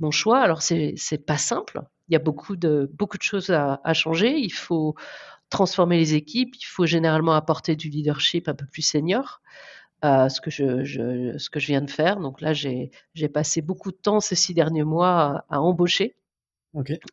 mon 0.00 0.10
choix. 0.10 0.38
Alors 0.40 0.62
c'est 0.62 1.26
pas 1.26 1.38
simple. 1.38 1.80
Il 2.08 2.12
y 2.12 2.16
a 2.16 2.20
beaucoup 2.20 2.56
de 2.56 2.90
beaucoup 2.94 3.18
de 3.18 3.22
choses 3.22 3.50
à, 3.50 3.80
à 3.84 3.94
changer. 3.94 4.38
Il 4.38 4.52
faut 4.52 4.94
transformer 5.50 5.96
les 5.98 6.14
équipes, 6.14 6.54
il 6.56 6.64
faut 6.64 6.86
généralement 6.86 7.34
apporter 7.34 7.76
du 7.76 7.88
leadership 7.88 8.48
un 8.48 8.54
peu 8.54 8.66
plus 8.66 8.82
senior. 8.82 9.40
Euh, 10.04 10.28
ce, 10.28 10.42
que 10.42 10.50
je, 10.50 11.36
ce 11.38 11.48
que 11.48 11.58
je 11.58 11.68
viens 11.68 11.80
de 11.80 11.90
faire. 11.90 12.20
Donc 12.20 12.42
là, 12.42 12.52
j'ai 12.52 12.90
passé 13.32 13.62
beaucoup 13.62 13.90
de 13.90 13.96
temps 13.96 14.20
ces 14.20 14.34
six 14.34 14.52
derniers 14.52 14.84
mois 14.84 15.44
à, 15.48 15.60
embaucher, 15.60 16.16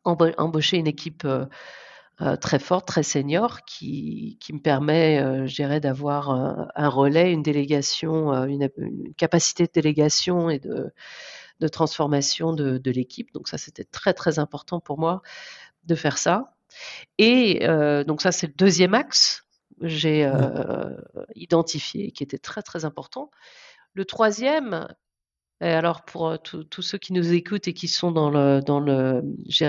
embaucher 0.04 0.78
une 0.78 0.88
équipe 0.88 1.24
euh, 1.24 1.46
euh, 2.22 2.36
très 2.36 2.60
forte, 2.60 2.86
très 2.86 3.02
senior, 3.02 3.62
qui, 3.66 4.38
qui 4.42 4.52
me 4.52 4.60
permet, 4.60 5.48
je 5.48 5.56
dirais, 5.56 5.80
d'avoir 5.80 6.30
un, 6.30 6.90
relais, 6.90 7.32
une 7.32 7.42
délégation, 7.42 8.34
une, 8.46 8.70
capacité 9.16 9.64
de 9.64 9.72
délégation 9.74 10.50
et 10.50 10.60
de, 10.60 10.92
de 11.60 11.68
transformation 11.68 12.54
de, 12.54 12.78
de 12.78 12.92
l'équipe. 12.92 13.34
Donc 13.34 13.48
ça, 13.48 13.58
c'était 13.58 13.84
très, 13.84 14.14
très 14.14 14.40
important 14.40 14.80
pour 14.80 15.00
moi 15.00 15.22
de 15.86 15.96
faire 15.96 16.18
ça. 16.18 16.56
Et 17.18 17.68
euh, 17.68 18.04
donc 18.04 18.22
ça, 18.22 18.32
c'est 18.32 18.48
le 18.48 18.54
deuxième 18.54 18.94
axe 18.94 19.46
que 19.80 19.88
j'ai 19.88 20.26
euh, 20.26 20.96
identifié, 21.36 22.12
qui 22.12 22.24
était 22.24 22.38
très 22.38 22.62
très 22.62 22.86
important. 22.86 23.32
Le 23.94 24.06
troisième, 24.06 24.88
et 25.62 25.70
alors 25.70 26.04
pour 26.04 26.28
euh, 26.28 26.38
tous 26.38 26.82
ceux 26.82 26.98
qui 26.98 27.14
nous 27.14 27.34
écoutent 27.34 27.68
et 27.68 27.74
qui 27.74 27.88
sont 27.88 28.12
dans 28.12 28.30
le, 28.30 28.62
dans 28.62 28.80
le, 28.80 29.22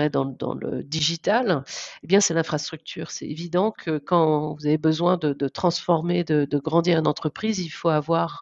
dans, 0.09 0.25
dans 0.25 0.53
le 0.53 0.83
digital, 0.83 1.63
eh 2.03 2.07
bien 2.07 2.19
c'est 2.19 2.33
l'infrastructure. 2.33 3.11
C'est 3.11 3.27
évident 3.27 3.71
que 3.71 3.97
quand 3.97 4.55
vous 4.55 4.65
avez 4.65 4.77
besoin 4.77 5.17
de, 5.17 5.47
transformer, 5.47 6.23
de, 6.23 6.57
grandir 6.57 6.99
une 6.99 7.07
entreprise, 7.07 7.59
il 7.59 7.69
faut 7.69 7.89
avoir 7.89 8.41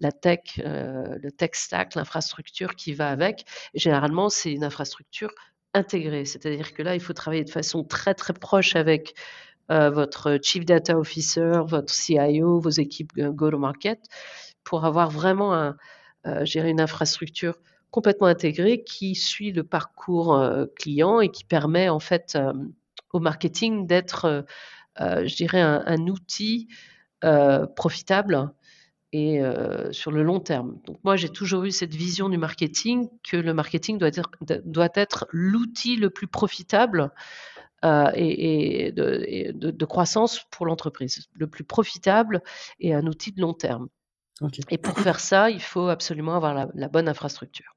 la 0.00 0.12
tech, 0.12 0.60
le 0.64 1.30
tech 1.30 1.50
stack, 1.54 1.94
l'infrastructure 1.94 2.74
qui 2.74 2.94
va 2.94 3.10
avec. 3.10 3.44
Généralement, 3.74 4.28
c'est 4.28 4.52
une 4.52 4.64
infrastructure 4.64 5.30
intégré. 5.74 6.24
C'est-à-dire 6.24 6.72
que 6.74 6.82
là, 6.82 6.94
il 6.94 7.00
faut 7.00 7.12
travailler 7.12 7.44
de 7.44 7.50
façon 7.50 7.84
très 7.84 8.14
très 8.14 8.32
proche 8.32 8.76
avec 8.76 9.14
euh, 9.70 9.90
votre 9.90 10.38
Chief 10.42 10.64
Data 10.64 10.98
Officer, 10.98 11.60
votre 11.66 11.92
CIO, 11.92 12.58
vos 12.58 12.70
équipes 12.70 13.12
go-to-market, 13.18 14.00
pour 14.64 14.84
avoir 14.84 15.10
vraiment 15.10 15.54
un, 15.54 15.76
euh, 16.26 16.44
gérer 16.44 16.70
une 16.70 16.80
infrastructure 16.80 17.58
complètement 17.90 18.26
intégrée 18.26 18.82
qui 18.82 19.14
suit 19.14 19.52
le 19.52 19.64
parcours 19.64 20.34
euh, 20.34 20.66
client 20.76 21.20
et 21.20 21.30
qui 21.30 21.44
permet 21.44 21.88
en 21.88 22.00
fait 22.00 22.38
au 23.12 23.20
marketing 23.20 23.86
d'être, 23.86 24.44
je 24.98 25.36
dirais, 25.36 25.62
un 25.62 26.06
outil 26.06 26.68
profitable 27.74 28.52
et 29.12 29.40
euh, 29.40 29.90
sur 29.92 30.10
le 30.10 30.22
long 30.22 30.40
terme. 30.40 30.78
Donc 30.84 30.98
moi, 31.04 31.16
j'ai 31.16 31.28
toujours 31.28 31.64
eu 31.64 31.70
cette 31.70 31.94
vision 31.94 32.28
du 32.28 32.38
marketing 32.38 33.08
que 33.28 33.36
le 33.36 33.54
marketing 33.54 33.98
doit 33.98 34.08
être, 34.08 34.30
doit 34.64 34.90
être 34.94 35.26
l'outil 35.30 35.96
le 35.96 36.10
plus 36.10 36.26
profitable 36.26 37.10
euh, 37.84 38.10
et, 38.14 38.92
de, 38.92 39.84
croissance 39.84 40.44
pour 40.50 40.66
l'entreprise, 40.66 41.28
le 41.34 41.46
plus 41.46 41.64
profitable 41.64 42.42
et 42.80 42.92
un 42.92 43.06
outil 43.06 43.32
de 43.32 43.40
long 43.40 43.54
terme. 43.54 43.88
Et 44.70 44.78
pour 44.78 44.98
faire 44.98 45.20
ça, 45.20 45.50
il 45.50 45.62
faut 45.62 45.88
absolument 45.88 46.36
avoir 46.36 46.68
la, 46.74 46.88
bonne 46.88 47.08
infrastructure. 47.08 47.76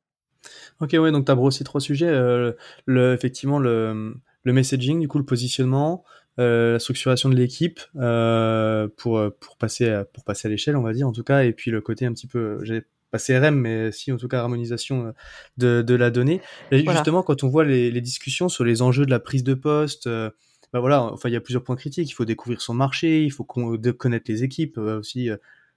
Ok, 0.79 0.95
ouais, 1.00 1.11
donc 1.11 1.25
tu 1.25 1.31
as 1.31 1.35
brossé 1.35 1.63
trois 1.63 1.81
sujets. 1.81 2.07
Euh, 2.07 2.53
le, 2.85 3.13
effectivement, 3.13 3.57
le, 3.57 4.15
le 4.43 4.53
messaging, 4.53 5.00
du 5.00 5.07
coup, 5.07 5.17
le 5.17 5.25
positionnement, 5.25 6.03
la 6.41 6.79
structuration 6.79 7.29
de 7.29 7.36
l'équipe 7.36 7.79
euh, 7.98 8.88
pour 8.98 9.21
pour 9.39 9.57
passer 9.57 9.89
à, 9.89 10.05
pour 10.05 10.24
passer 10.24 10.48
à 10.48 10.51
l'échelle 10.51 10.75
on 10.75 10.81
va 10.81 10.93
dire 10.93 11.07
en 11.07 11.12
tout 11.12 11.24
cas 11.24 11.43
et 11.43 11.53
puis 11.53 11.71
le 11.71 11.81
côté 11.81 12.05
un 12.05 12.13
petit 12.13 12.27
peu 12.27 12.60
j'ai 12.63 12.83
pas 13.12 13.17
CRM 13.17 13.55
mais 13.55 13.91
si 13.91 14.12
en 14.12 14.17
tout 14.17 14.27
cas 14.27 14.39
harmonisation 14.39 15.07
euh, 15.07 15.12
de, 15.57 15.81
de 15.81 15.95
la 15.95 16.12
donnée. 16.12 16.41
Et 16.71 16.86
justement 16.86 17.24
quand 17.24 17.43
on 17.43 17.50
voit 17.50 17.65
les, 17.65 17.91
les, 17.91 18.01
discussions 18.01 18.50
sur 18.50 18.63
les 18.63 18.81
enjeux 18.81 19.05
de 19.05 19.12
la 19.12 19.19
prise 19.19 19.43
de 19.43 19.53
poste 19.53 20.07
bah 20.07 20.79
voilà 20.79 21.03
enfin 21.03 21.27
il 21.27 21.33
y 21.33 21.36
a 21.36 21.41
plusieurs 21.41 21.63
points 21.63 21.75
critiques. 21.75 22.10
Il 22.10 22.13
faut 22.13 22.25
découvrir 22.25 22.62
son 22.62 22.74
marché 22.74 23.24
il 23.24 23.31
faut 23.31 23.43
connaître 23.43 24.25
les 24.29 24.43
équipes 24.43 24.77
aussi 24.77 25.29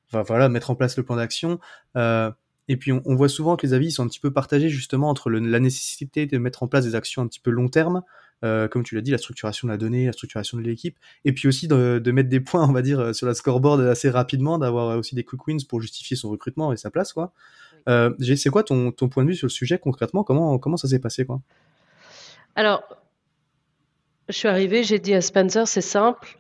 enfin, 0.08 0.22
voilà 0.22 0.48
mettre 0.48 0.70
en 0.70 0.76
place 0.76 0.96
le 0.96 1.02
plan 1.02 1.16
d'action. 1.16 1.58
Et 2.66 2.76
puis 2.76 2.92
on, 2.92 3.02
on, 3.04 3.14
voit 3.14 3.28
souvent 3.28 3.56
que 3.56 3.66
les 3.66 3.74
avis 3.74 3.90
sont 3.90 4.04
un 4.04 4.08
petit 4.08 4.20
peu 4.20 4.32
partagés 4.32 4.70
justement 4.70 5.10
entre 5.10 5.28
le, 5.28 5.38
la 5.38 5.60
nécessité 5.60 6.26
de 6.26 6.38
mettre 6.38 6.62
en 6.62 6.68
place 6.68 6.84
des 6.84 6.94
actions 6.94 7.20
un 7.20 7.26
petit 7.26 7.40
peu 7.40 7.50
long 7.50 7.68
terme 7.68 8.02
euh, 8.44 8.68
comme 8.68 8.82
tu 8.82 8.94
l'as 8.94 9.00
dit, 9.00 9.10
la 9.10 9.18
structuration 9.18 9.66
de 9.66 9.72
la 9.72 9.78
donnée, 9.78 10.06
la 10.06 10.12
structuration 10.12 10.58
de 10.58 10.62
l'équipe, 10.62 10.96
et 11.24 11.32
puis 11.32 11.48
aussi 11.48 11.66
de, 11.66 12.10
mettre 12.10 12.28
des 12.28 12.40
points, 12.40 12.64
on 12.68 12.72
va 12.72 12.82
dire, 12.82 13.00
euh, 13.00 13.12
sur 13.12 13.26
la 13.26 13.34
scoreboard 13.34 13.80
assez 13.80 14.10
rapidement, 14.10 14.58
d'avoir 14.58 14.98
aussi 14.98 15.14
des 15.14 15.24
quick 15.24 15.46
wins 15.46 15.64
pour 15.66 15.80
justifier 15.80 16.16
son 16.16 16.30
recrutement 16.30 16.72
et 16.72 16.76
sa 16.76 16.90
place, 16.90 17.12
quoi. 17.12 17.32
Euh, 17.88 18.10
c'est 18.36 18.50
quoi 18.50 18.62
ton, 18.62 18.92
point 18.92 19.24
de 19.24 19.30
vue 19.30 19.34
sur 19.34 19.46
le 19.46 19.52
sujet 19.52 19.78
concrètement? 19.78 20.24
Comment, 20.24 20.58
comment 20.58 20.78
ça 20.78 20.88
s'est 20.88 20.98
passé, 20.98 21.26
quoi? 21.26 21.40
Alors, 22.54 22.82
je 24.28 24.34
suis 24.34 24.48
arrivée, 24.48 24.84
j'ai 24.84 24.98
dit 24.98 25.12
à 25.12 25.20
Spencer, 25.20 25.68
c'est 25.68 25.82
simple. 25.82 26.38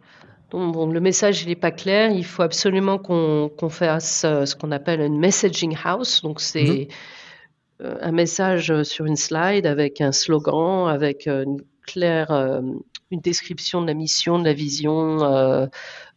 le 0.52 1.00
message 1.00 1.42
il 1.42 1.48
n'est 1.48 1.56
pas 1.56 1.70
clair. 1.70 2.12
Il 2.12 2.24
faut 2.24 2.42
absolument 2.42 2.98
qu'on 2.98 3.68
fasse 3.68 4.20
ce 4.22 4.54
qu'on 4.54 4.70
appelle 4.70 5.00
une 5.00 5.18
messaging 5.18 5.76
house. 5.84 6.22
Donc 6.22 6.40
c'est 6.40 6.88
mm-hmm. 7.82 7.98
un 8.00 8.12
message 8.12 8.82
sur 8.84 9.04
une 9.04 9.16
slide 9.16 9.66
avec 9.66 10.00
un 10.00 10.12
slogan, 10.12 10.88
avec 10.88 11.26
une 11.26 11.58
clair, 11.84 12.30
euh, 12.30 12.60
une 13.10 13.20
description 13.20 13.80
de 13.80 13.86
la 13.86 13.94
mission, 13.94 14.38
de 14.38 14.44
la 14.44 14.52
vision, 14.52 15.22
euh, 15.22 15.66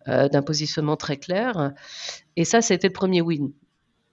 euh, 0.07 0.29
d'un 0.29 0.41
positionnement 0.41 0.97
très 0.97 1.17
clair. 1.17 1.73
Et 2.35 2.45
ça, 2.45 2.61
c'était 2.61 2.87
le 2.87 2.93
premier 2.93 3.21
win. 3.21 3.51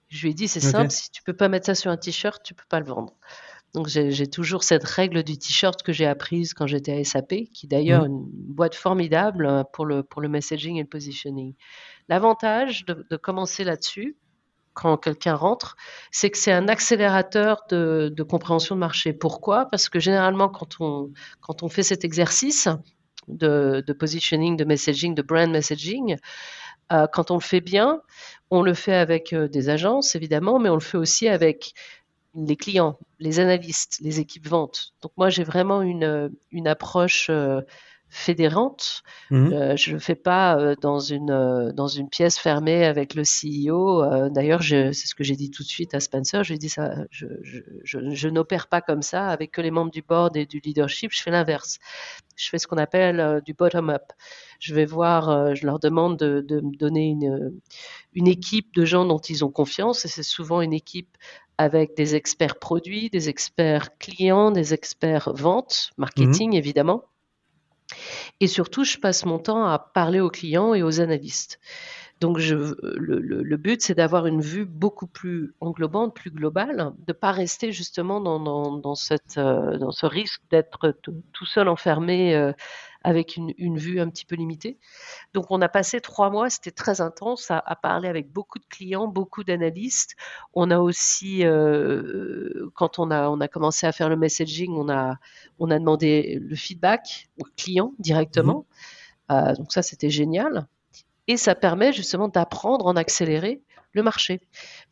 Je 0.09 0.23
lui 0.23 0.31
ai 0.31 0.33
dit, 0.33 0.47
c'est 0.47 0.59
simple, 0.59 0.91
si 0.91 1.09
tu 1.11 1.23
peux 1.23 1.33
pas 1.33 1.49
mettre 1.49 1.65
ça 1.65 1.75
sur 1.75 1.91
un 1.91 1.97
t-shirt, 1.97 2.41
tu 2.43 2.53
peux 2.53 2.65
pas 2.69 2.79
le 2.79 2.85
vendre. 2.85 3.13
Donc 3.73 3.89
j'ai 3.89 4.27
toujours 4.27 4.63
cette 4.63 4.85
règle 4.85 5.23
du 5.23 5.37
t-shirt 5.37 5.83
que 5.83 5.91
j'ai 5.91 6.05
apprise 6.05 6.53
quand 6.53 6.65
j'étais 6.65 6.93
à 6.93 7.03
SAP, 7.03 7.49
qui 7.53 7.67
d'ailleurs 7.67 8.05
est 8.05 8.07
une 8.07 8.23
boîte 8.31 8.75
formidable 8.75 9.65
pour 9.73 9.85
le, 9.85 10.01
pour 10.01 10.21
le 10.21 10.29
messaging 10.29 10.77
et 10.77 10.81
le 10.81 10.87
positioning. 10.87 11.55
L'avantage 12.07 12.85
de, 12.85 13.05
de, 13.09 13.17
commencer 13.17 13.65
là-dessus, 13.65 14.15
quand 14.75 14.97
quelqu'un 14.97 15.35
rentre, 15.35 15.75
c'est 16.11 16.29
que 16.29 16.37
c'est 16.37 16.51
un 16.51 16.67
accélérateur 16.67 17.63
de, 17.69 18.13
compréhension 18.29 18.75
de 18.75 18.81
marché. 18.81 19.13
Pourquoi? 19.13 19.65
Parce 19.65 19.89
que 19.89 19.99
généralement, 19.99 20.49
quand 20.49 20.79
on, 20.81 21.69
fait 21.69 21.81
cet 21.81 22.03
exercice 22.05 22.67
de, 23.27 23.83
positioning, 23.97 24.57
de 24.57 24.65
messaging, 24.65 25.15
de 25.15 25.23
brand 25.23 25.49
messaging, 25.49 26.17
euh, 26.91 27.07
quand 27.07 27.31
on 27.31 27.35
le 27.35 27.41
fait 27.41 27.61
bien, 27.61 28.01
on 28.51 28.61
le 28.61 28.75
fait 28.75 28.93
avec 28.93 29.33
euh, 29.33 29.47
des 29.47 29.69
agences, 29.69 30.15
évidemment, 30.15 30.59
mais 30.59 30.69
on 30.69 30.75
le 30.75 30.81
fait 30.81 30.97
aussi 30.97 31.27
avec 31.27 31.73
les 32.35 32.55
clients, 32.55 32.99
les 33.19 33.39
analystes, 33.39 33.99
les 34.01 34.19
équipes 34.19 34.47
ventes. 34.47 34.93
Donc 35.01 35.13
moi, 35.17 35.29
j'ai 35.29 35.43
vraiment 35.43 35.81
une, 35.81 36.31
une 36.51 36.67
approche 36.67 37.27
euh, 37.31 37.61
fédérante. 38.15 39.03
Mmh. 39.29 39.51
Euh, 39.51 39.75
je 39.75 39.89
ne 39.89 39.95
le 39.95 39.99
fais 39.99 40.15
pas 40.15 40.57
euh, 40.57 40.75
dans, 40.79 40.99
une, 40.99 41.31
euh, 41.31 41.73
dans 41.73 41.87
une 41.87 42.09
pièce 42.09 42.39
fermée 42.39 42.85
avec 42.85 43.13
le 43.13 43.23
CEO. 43.23 44.29
D'ailleurs, 44.29 44.63
c'est 44.63 44.93
ce 44.93 45.13
que 45.13 45.23
j'ai 45.23 45.35
dit 45.35 45.51
tout 45.51 45.63
de 45.63 45.67
suite 45.67 45.93
à 45.93 45.99
Spencer. 45.99 46.43
Je 46.43 46.49
lui 46.49 46.55
ai 46.55 46.57
dit 46.57 46.69
ça, 46.69 46.95
je, 47.11 47.27
je, 47.43 47.59
je, 47.83 47.99
je 48.09 48.27
n'opère 48.29 48.67
pas 48.67 48.81
comme 48.81 49.01
ça 49.01 49.27
avec 49.27 49.51
que 49.51 49.61
les 49.61 49.69
membres 49.69 49.91
du 49.91 50.01
board 50.01 50.37
et 50.37 50.45
du 50.45 50.59
leadership. 50.59 51.11
Je 51.11 51.21
fais 51.21 51.31
l'inverse. 51.31 51.79
Je 52.37 52.49
fais 52.49 52.57
ce 52.57 52.67
qu'on 52.67 52.77
appelle 52.77 53.41
du 53.45 53.53
bottom-up. 53.53 54.13
Je 54.59 54.73
vais 54.73 54.85
voir, 54.85 55.55
je 55.55 55.65
leur 55.65 55.79
demande 55.79 56.17
de, 56.17 56.41
de 56.41 56.61
me 56.61 56.75
donner 56.77 57.07
une, 57.07 57.53
une 58.13 58.27
équipe 58.27 58.73
de 58.73 58.85
gens 58.85 59.05
dont 59.05 59.19
ils 59.19 59.43
ont 59.43 59.51
confiance. 59.51 60.05
Et 60.05 60.07
c'est 60.07 60.23
souvent 60.23 60.61
une 60.61 60.73
équipe 60.73 61.17
avec 61.57 61.95
des 61.95 62.15
experts 62.15 62.59
produits, 62.59 63.09
des 63.09 63.29
experts 63.29 63.97
clients, 63.97 64.51
des 64.51 64.73
experts 64.73 65.31
ventes, 65.33 65.91
marketing 65.97 66.53
évidemment. 66.55 67.03
Et 68.39 68.47
surtout, 68.47 68.83
je 68.83 68.97
passe 68.97 69.25
mon 69.25 69.39
temps 69.39 69.65
à 69.65 69.79
parler 69.79 70.19
aux 70.19 70.29
clients 70.29 70.73
et 70.73 70.83
aux 70.83 71.01
analystes. 71.01 71.59
Donc, 72.21 72.39
le, 72.39 73.55
but, 73.57 73.81
c'est 73.81 73.95
d'avoir 73.95 74.25
une 74.25 74.39
vue 74.39 74.65
beaucoup 74.65 75.07
plus 75.07 75.53
englobante, 75.59 76.15
plus 76.15 76.31
globale, 76.31 76.93
de 76.99 77.03
ne 77.09 77.13
pas 77.13 77.31
rester 77.31 77.73
justement 77.73 78.19
euh, 78.21 78.79
dans 78.79 78.95
ce 78.95 80.05
risque 80.05 80.41
d'être 80.49 80.95
tout 81.01 81.45
seul 81.45 81.67
enfermé 81.67 82.33
euh, 82.35 82.53
avec 83.05 83.37
une, 83.37 83.53
une 83.57 83.77
vue 83.77 83.99
un 83.99 84.09
petit 84.09 84.25
peu 84.25 84.35
limitée. 84.35 84.77
Donc, 85.33 85.51
on 85.51 85.61
a 85.61 85.69
passé 85.69 86.01
trois 86.01 86.29
mois, 86.31 86.49
c'était 86.49 86.71
très 86.71 87.01
intense, 87.01 87.51
à, 87.51 87.59
à 87.65 87.75
parler 87.75 88.09
avec 88.09 88.31
beaucoup 88.31 88.57
de 88.57 88.65
clients, 88.65 89.07
beaucoup 89.07 89.43
d'analystes. 89.43 90.15
On 90.53 90.71
a 90.71 90.79
aussi, 90.79 91.45
euh, 91.45 92.69
quand 92.73 92.97
on 92.97 93.11
a, 93.11 93.29
on 93.29 93.39
a 93.41 93.47
commencé 93.47 93.85
à 93.85 93.91
faire 93.91 94.09
le 94.09 94.17
messaging, 94.17 94.71
on 94.71 94.89
a, 94.89 95.17
on 95.59 95.69
a 95.69 95.77
demandé 95.77 96.39
le 96.41 96.55
feedback 96.55 97.29
aux 97.39 97.47
clients 97.55 97.93
directement. 97.99 98.65
Euh, 99.31 99.53
donc 99.53 99.71
ça, 99.71 99.83
c'était 99.83 100.09
génial. 100.09 100.67
Et 101.27 101.37
ça 101.37 101.55
permet 101.55 101.93
justement 101.93 102.27
d'apprendre 102.27 102.85
en 102.87 102.95
accéléré 102.95 103.61
le 103.95 104.03
marché. 104.03 104.41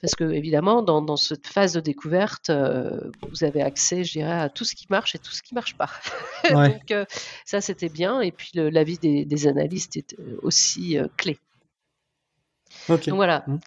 Parce 0.02 0.16
que, 0.16 0.24
évidemment, 0.24 0.82
dans, 0.82 1.02
dans 1.02 1.18
cette 1.18 1.48
phase 1.48 1.74
de 1.74 1.80
découverte, 1.80 2.50
euh, 2.50 3.12
vous 3.30 3.44
avez 3.44 3.62
accès, 3.62 4.04
je 4.04 4.14
dirais, 4.14 4.40
à 4.40 4.50
tout 4.50 4.64
ce 4.64 4.76
qui 4.76 4.88
marche 4.90 5.16
et 5.16 5.20
tout 5.20 5.32
ce 5.32 5.44
qui 5.44 5.54
ne 5.54 5.58
marche 5.58 5.76
pas. 5.76 5.90
Ouais. 6.54 6.70
Donc, 6.70 6.92
euh, 6.92 7.06
ça, 7.46 7.62
c'était 7.62 7.88
bien. 7.88 8.20
Et 8.20 8.34
puis, 8.34 8.52
l'avis 8.56 8.98
des, 8.98 9.24
des 9.24 9.48
analystes 9.48 9.96
est 9.96 10.14
euh, 10.20 10.38
aussi 10.42 10.98
euh, 10.98 11.08
clé. 11.16 11.40
Donc, 12.90 13.08
voilà. 13.08 13.46
Mm. 13.48 13.60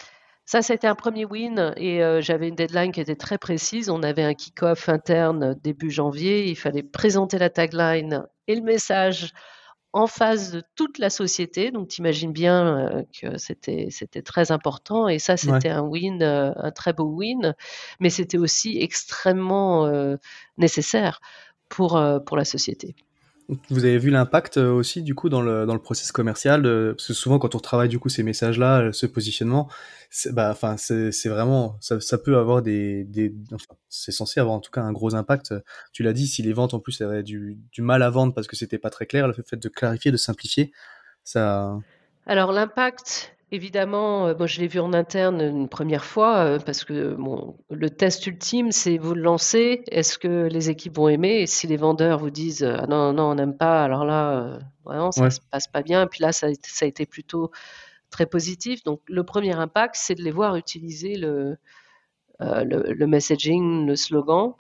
Ça, 0.49 0.63
c'était 0.63 0.87
un 0.87 0.95
premier 0.95 1.25
win 1.25 1.75
et 1.77 2.05
euh, 2.05 2.21
j'avais 2.21 2.47
une 2.47 2.55
deadline 2.55 2.93
qui 2.93 3.01
était 3.01 3.17
très 3.17 3.37
précise. 3.37 3.91
On 3.91 4.05
avait 4.05 4.23
un 4.23 4.35
kick-off 4.35 4.89
interne 4.89 5.57
début 5.61 5.91
janvier. 5.91 6.49
Il 6.49 6.55
fallait 6.55 6.85
présenter 6.85 7.37
la 7.37 7.51
tagline 7.51 8.25
et 8.47 8.55
le 8.55 8.63
message 8.63 9.33
en 9.97 10.07
face 10.07 10.51
de 10.51 10.63
toute 10.75 10.99
la 10.99 11.09
société. 11.09 11.71
Donc, 11.71 11.89
tu 11.89 12.03
imagines 12.03 12.31
bien 12.31 12.67
euh, 12.67 13.03
que 13.19 13.39
c'était 13.39 13.89
c'était 13.91 14.21
très 14.21 14.53
important. 14.53 15.09
Et 15.09 15.19
ça, 15.19 15.39
c'était 15.39 15.71
un 15.71 15.81
win, 15.81 16.23
euh, 16.23 16.53
un 16.57 16.71
très 16.71 16.93
beau 16.93 17.07
win. 17.07 17.55
Mais 17.99 18.11
c'était 18.11 18.37
aussi 18.37 18.79
extrêmement 18.79 19.87
euh, 19.87 20.17
nécessaire 20.59 21.21
pour, 21.71 22.01
pour 22.27 22.37
la 22.37 22.45
société. 22.45 22.95
Vous 23.71 23.85
avez 23.85 23.99
vu 23.99 24.11
l'impact 24.11 24.57
euh, 24.57 24.73
aussi 24.73 25.03
du 25.03 25.15
coup 25.15 25.29
dans 25.29 25.41
le 25.41 25.67
dans 25.67 25.75
le 25.75 25.81
process 25.81 26.11
commercial 26.11 26.67
euh, 26.67 26.95
parce 26.95 27.07
que 27.07 27.13
souvent 27.13 27.39
quand 27.39 27.55
on 27.55 27.61
travaille 27.61 27.89
du 27.89 28.01
coup 28.01 28.09
ces 28.09 28.25
messages 28.25 28.59
là 28.59 28.81
euh, 28.81 28.93
ce 28.93 29.07
positionnement 29.07 29.69
c'est 30.11 30.35
bah 30.35 30.51
enfin 30.51 30.77
c'est 30.77 31.13
c'est 31.13 31.29
vraiment 31.29 31.77
ça, 31.81 32.19
peut 32.19 32.39
avoir 32.39 32.63
des 32.63 33.05
des 33.05 33.33
c'est 33.89 34.11
censé 34.11 34.41
avoir 34.41 34.57
en 34.57 34.61
tout 34.61 34.73
cas 34.73 34.83
un 34.83 34.93
gros 34.93 35.15
impact. 35.15 35.55
Tu 35.93 36.03
l'as 36.03 36.13
dit 36.13 36.27
si 36.27 36.43
les 36.43 36.53
ventes 36.53 36.75
en 36.75 36.81
plus 36.81 37.01
avaient 37.03 37.23
du 37.23 37.57
du 37.71 37.83
mal 37.83 38.03
à 38.03 38.11
vendre 38.11 38.35
parce 38.35 38.49
que 38.49 38.57
c'était 38.57 38.79
pas 38.79 38.91
très 38.91 39.07
clair 39.07 39.29
le 39.29 39.35
fait 39.35 39.57
de 39.57 39.69
clarifier 39.69 40.11
de 40.11 40.17
simplifier 40.17 40.73
ça 41.23 41.79
Alors 42.27 42.51
l'impact 42.51 43.36
Évidemment, 43.53 44.27
euh, 44.27 44.35
moi 44.37 44.47
je 44.49 44.59
l'ai 44.61 44.67
vu 44.67 44.81
en 44.81 44.93
interne 44.93 45.41
une 45.41 45.69
première 45.69 46.05
fois 46.05 46.39
euh, 46.39 46.59
parce 46.59 46.85
que 46.85 47.15
bon, 47.15 47.57
le 47.71 47.91
test 47.91 48.27
ultime, 48.27 48.73
c'est 48.73 48.99
vous 48.99 49.15
le 49.15 49.23
lancez, 49.23 49.85
est-ce 49.93 50.19
que 50.19 50.49
les 50.51 50.69
équipes 50.69 50.97
vont 50.97 51.09
aimer? 51.09 51.43
Et 51.43 51.47
si 51.47 51.69
les 51.69 51.77
vendeurs 51.77 52.19
vous 52.19 52.31
disent 52.31 52.65
euh, 52.65 52.77
ah 52.81 52.87
non, 52.89 53.13
non, 53.13 53.31
on 53.31 53.35
n'aime 53.37 53.57
pas, 53.57 53.85
alors 53.85 54.05
là, 54.05 54.59
vraiment, 54.85 55.13
ça 55.13 55.23
Ouais. 55.25 55.31
se 55.31 55.39
passe 55.53 55.69
pas 55.69 55.83
bien. 55.83 56.03
Et 56.05 56.07
puis 56.09 56.23
là, 56.23 56.33
ça 56.33 56.47
a, 56.47 56.51
été- 56.51 56.69
ça 56.69 56.87
a 56.87 56.89
été 56.89 57.07
plutôt 57.07 57.53
très 58.11 58.27
positif. 58.27 58.85
Donc 58.85 59.01
le 59.09 59.25
premier 59.25 59.55
impact, 59.55 59.97
c'est 59.99 60.15
de 60.17 60.23
les 60.23 60.33
voir 60.33 60.57
utiliser 60.57 61.17
le, 61.17 61.57
euh, 62.43 62.65
le, 62.65 62.93
le 62.93 63.07
messaging, 63.07 63.87
le 63.87 63.97
slogan. 63.97 64.53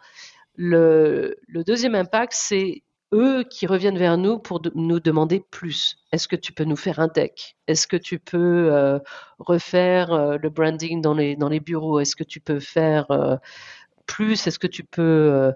Le, 0.57 1.37
le 1.49 1.65
deuxième 1.65 1.95
impact, 1.95 2.33
c'est 2.35 2.83
eux 3.13 3.45
qui 3.45 3.67
reviennent 3.67 3.99
vers 3.99 4.19
nous 4.19 4.39
pour 4.39 4.61
de- 4.61 4.73
nous 4.75 5.01
demander 5.01 5.41
plus. 5.51 5.97
Est-ce 6.13 6.29
que 6.29 6.37
tu 6.37 6.53
peux 6.53 6.65
nous 6.65 6.77
faire 6.77 6.99
un 7.01 7.09
deck? 7.09 7.57
Est-ce 7.67 7.87
que 7.87 7.97
tu 7.97 8.19
peux 8.19 8.73
euh, 8.73 8.99
refaire 9.39 10.13
euh, 10.13 10.37
le 10.41 10.51
branding 10.51 11.01
dans 11.01 11.15
les, 11.15 11.37
dans 11.37 11.49
les 11.49 11.61
bureaux? 11.61 12.01
Est-ce 12.01 12.17
que 12.17 12.25
tu 12.25 12.41
peux 12.41 12.61
faire 12.61 13.11
euh, 13.11 13.37
plus? 14.07 14.47
Est-ce 14.47 14.59
que 14.59 14.67
tu 14.67 14.85
peux 14.85 15.53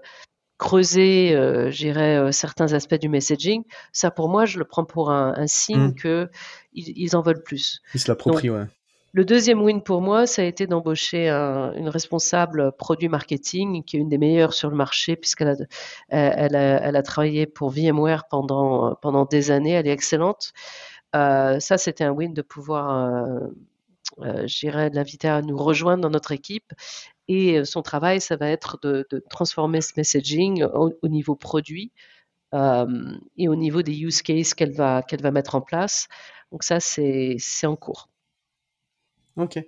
creuser, 0.57 1.35
euh, 1.35 2.31
certains 2.31 2.73
aspects 2.73 2.95
du 2.99 3.09
messaging? 3.09 3.63
Ça, 3.91 4.11
pour 4.11 4.29
moi, 4.29 4.45
je 4.45 4.59
le 4.59 4.65
prends 4.65 4.85
pour 4.85 5.11
un, 5.11 5.33
un 5.35 5.47
signe 5.47 5.89
Mm. 5.89 5.95
qu'ils 5.95 6.29
ils 6.73 7.15
en 7.15 7.21
veulent 7.21 7.43
plus. 7.43 7.81
ils 7.93 7.99
se 7.99 8.09
l'approprient 8.09 8.49
ouais 8.51 8.65
Le 9.13 9.25
deuxième 9.25 9.61
win 9.61 9.81
pour 9.83 10.01
moi, 10.01 10.25
ça 10.25 10.41
a 10.41 10.45
été 10.45 10.67
d'embaucher 10.67 11.27
un- 11.29 11.73
une 11.73 11.89
responsable 11.89 12.71
produit 12.77 13.09
marketing 13.09 13.83
qui 13.83 13.97
est 13.97 13.99
une 13.99 14.07
des 14.09 14.17
meilleures 14.17 14.53
sur 14.53 14.69
le 14.69 14.75
marché 14.77 15.15
puisqu'elle 15.17 15.67
a, 16.11 17.03
travaillé 17.03 17.45
pour 17.45 17.71
VMware 17.71 18.27
pendant, 18.29 19.25
des 19.29 19.51
années. 19.51 19.71
Elle 19.71 19.87
est 19.87 19.91
excellente. 19.91 20.53
Euh, 21.15 21.59
ça, 21.59 21.77
c'était 21.77 22.05
un 22.05 22.11
win 22.11 22.33
de 22.33 22.41
pouvoir, 22.41 22.91
euh, 23.25 23.47
euh, 24.21 24.47
je 24.47 24.59
dirais, 24.59 24.89
l'inviter 24.91 25.27
à 25.29 25.41
nous 25.41 25.57
rejoindre 25.57 26.03
dans 26.03 26.09
notre 26.09 26.31
équipe. 26.31 26.71
Et 27.27 27.59
euh, 27.59 27.65
son 27.65 27.81
travail, 27.81 28.21
ça 28.21 28.37
va 28.37 28.49
être 28.49 28.79
de, 28.83 29.05
transformer 29.29 29.81
ce 29.81 29.93
messaging 29.97 30.63
au, 30.65 30.93
au 31.01 31.07
niveau 31.09 31.35
produit 31.35 31.91
et 33.37 33.47
au 33.49 33.55
niveau 33.55 33.81
des 33.81 33.97
use 34.01 34.21
cases 34.21 34.53
qu'elle 34.53 34.73
va, 34.73 35.03
mettre 35.31 35.55
en 35.55 35.61
place. 35.61 36.07
Donc 36.51 36.63
ça, 36.63 36.79
c'est 36.79 37.37
en 37.65 37.75
cours. 37.75 38.09
Ok, 39.37 39.59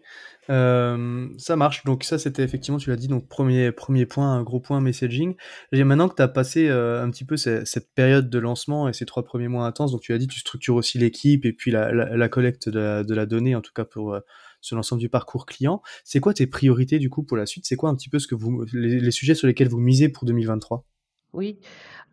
Euh, 0.50 1.30
ça 1.38 1.56
marche. 1.56 1.86
Donc 1.86 2.04
ça, 2.04 2.18
c'était 2.20 2.44
effectivement, 2.44 2.78
tu 2.78 2.90
l'as 2.90 2.98
dit, 2.98 3.08
donc 3.08 3.30
premier, 3.30 3.72
premier 3.72 4.06
point, 4.06 4.34
un 4.34 4.44
gros 4.44 4.60
point 4.60 4.82
messaging. 4.82 5.36
Et 5.72 5.84
maintenant 5.86 6.10
que 6.10 6.16
tu 6.16 6.22
as 6.22 6.28
passé 6.28 6.68
euh, 6.68 7.02
un 7.02 7.10
petit 7.10 7.24
peu 7.24 7.38
ce- 7.38 7.64
cette 7.64 7.94
période 7.94 8.30
de 8.30 8.40
lancement 8.40 8.90
et 8.90 8.94
ces 8.94 9.06
trois 9.06 9.24
premiers 9.24 9.48
mois 9.48 9.66
intenses, 9.66 9.94
donc 9.94 10.02
tu 10.02 10.12
as 10.14 10.18
dit, 10.18 10.28
tu 10.28 10.40
structures 10.40 10.76
aussi 10.76 10.98
l'équipe 10.98 11.46
et 11.46 11.54
puis 11.54 11.72
la, 11.72 12.28
collecte 12.30 12.68
de 12.68 13.14
la, 13.14 13.26
donnée, 13.26 13.56
en 13.56 13.62
tout 13.62 13.72
cas 13.74 13.86
pour 13.86 14.14
euh, 14.14 14.20
sur 14.60 14.76
l'ensemble 14.76 15.00
du 15.00 15.08
parcours 15.10 15.46
client. 15.46 15.82
C'est 16.04 16.20
quoi 16.20 16.34
tes 16.34 16.46
priorités 16.48 17.00
du 17.00 17.10
coup 17.10 17.24
pour 17.24 17.38
la 17.38 17.46
suite? 17.46 17.66
C'est 17.66 17.78
quoi 17.78 17.90
un 17.90 17.96
petit 17.96 18.10
peu 18.10 18.20
ce 18.20 18.28
que 18.28 18.36
vous, 18.36 18.66
les 18.74 19.12
sujets 19.12 19.36
sur 19.36 19.48
lesquels 19.48 19.70
vous 19.70 19.80
misez 19.80 20.10
pour 20.10 20.26
2023 20.26 20.86
Oui. 21.32 21.58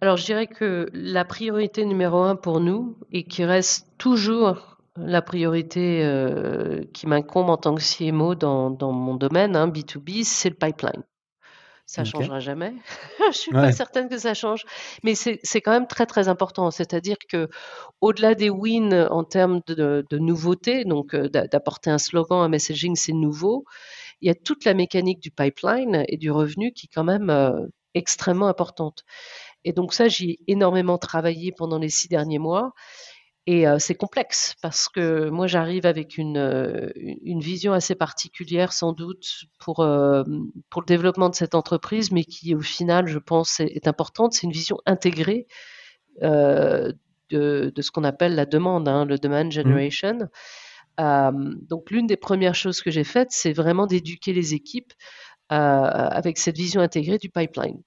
Alors, 0.01 0.17
je 0.17 0.25
dirais 0.25 0.47
que 0.47 0.89
la 0.93 1.25
priorité 1.25 1.85
numéro 1.85 2.23
un 2.23 2.37
pour 2.37 2.61
nous, 2.61 2.97
et 3.13 3.25
qui 3.25 3.45
reste 3.45 3.87
toujours 3.99 4.70
la 4.97 5.23
priorité 5.23 6.05
euh, 6.05 6.85
qui 6.93 7.07
m'incombe 7.07 7.51
en 7.51 7.57
tant 7.57 7.75
que 7.75 7.83
CMO 7.83 8.35
dans, 8.35 8.71
dans 8.71 8.93
mon 8.93 9.15
domaine, 9.15 9.57
hein, 9.57 9.69
B2B, 9.69 10.25
c'est 10.25 10.51
le 10.51 10.57
pipeline. 10.57 11.03
Ça 11.87 12.05
Ok. 12.05 12.21
changera 12.23 12.41
jamais. 12.41 12.75
je 13.33 13.37
suis 13.39 13.55
pas 13.55 13.73
certaine 13.73 14.09
que 14.09 14.19
ça 14.19 14.35
change, 14.35 14.65
mais 15.05 15.15
c'est 15.17 15.61
quand 15.61 15.73
même 15.73 15.89
très 15.89 16.07
très 16.07 16.29
important. 16.29 16.71
C'est-à-dire 16.71 17.17
que 17.29 17.49
au-delà 18.01 18.35
des 18.35 18.51
wins 18.51 19.09
en 19.11 19.25
termes 19.25 19.61
de, 19.69 20.07
de 20.11 20.19
nouveautés, 20.19 20.85
donc 20.85 21.15
euh, 21.15 21.29
d'a- 21.29 21.47
d'apporter 21.49 21.91
un 21.91 21.99
slogan, 21.99 22.41
un 22.43 22.49
messaging, 22.49 22.97
c'est 22.97 23.13
nouveau. 23.13 23.65
Il 24.23 24.29
y 24.29 24.31
a 24.31 24.35
toute 24.37 24.65
la 24.65 24.75
mécanique 24.75 25.21
du 25.21 25.31
pipeline 25.31 26.05
et 26.09 26.19
du 26.19 26.31
revenu 26.31 26.73
qui 26.73 26.87
est 26.87 26.95
quand 26.95 27.05
même 27.05 27.31
euh, 27.31 27.67
extrêmement 27.95 28.49
importante. 28.49 29.05
Et 29.65 29.73
donc 29.73 29.95
ça, 29.95 30.09
j'y 30.09 30.33
ai 30.33 30.39
énormément 30.49 30.99
travaillé 30.99 31.53
pendant 31.53 31.79
les 31.79 31.89
six 31.91 32.09
derniers 32.09 32.39
mois. 32.39 32.73
Et 33.47 33.67
euh, 33.67 33.79
c'est 33.79 33.95
complexe 33.95 34.55
parce 34.63 34.89
que 34.89 35.31
moi, 35.31 35.47
j'arrive 35.47 35.87
avec 35.87 36.19
une, 36.19 36.37
euh, 36.37 36.91
une 36.95 37.41
vision 37.41 37.73
assez 37.73 37.95
particulière, 37.95 38.73
sans 38.73 38.93
doute, 38.93 39.27
pour, 39.59 39.81
euh, 39.81 40.25
pour 40.69 40.83
le 40.83 40.87
développement 40.87 41.31
de 41.31 41.35
cette 41.35 41.55
entreprise, 41.55 42.13
mais 42.13 42.25
qui, 42.25 42.55
au 42.55 42.61
final, 42.61 43.07
je 43.09 43.19
pense, 43.19 43.61
est, 43.61 43.73
est 43.75 43.89
importante. 43.89 44.35
C'est 44.35 44.47
une 44.47 44.53
vision 44.53 44.79
intégrée 44.87 45.47
de, 46.21 46.95
de 47.31 47.83
ce 47.83 47.91
qu'on 47.91 48.05
appelle 48.05 48.35
la 48.35 48.45
demande, 48.45 48.89
hein, 48.89 49.07
le 49.07 49.17
demand 49.19 49.51
generation. 49.51 50.19
Euh, 51.01 51.31
donc, 51.69 51.91
l'une 51.91 52.07
des 52.07 52.19
premières 52.19 52.55
choses 52.55 52.83
que 52.83 52.91
j'ai 52.91 53.05
faites, 53.05 53.31
c'est 53.31 53.53
vraiment 53.53 53.87
d'éduquer 53.87 54.33
les 54.33 54.55
équipes 54.55 54.93
avec 55.49 56.39
cette 56.39 56.57
vision 56.57 56.81
intégrée 56.81 57.19
du 57.19 57.31
pipeline. 57.31 57.83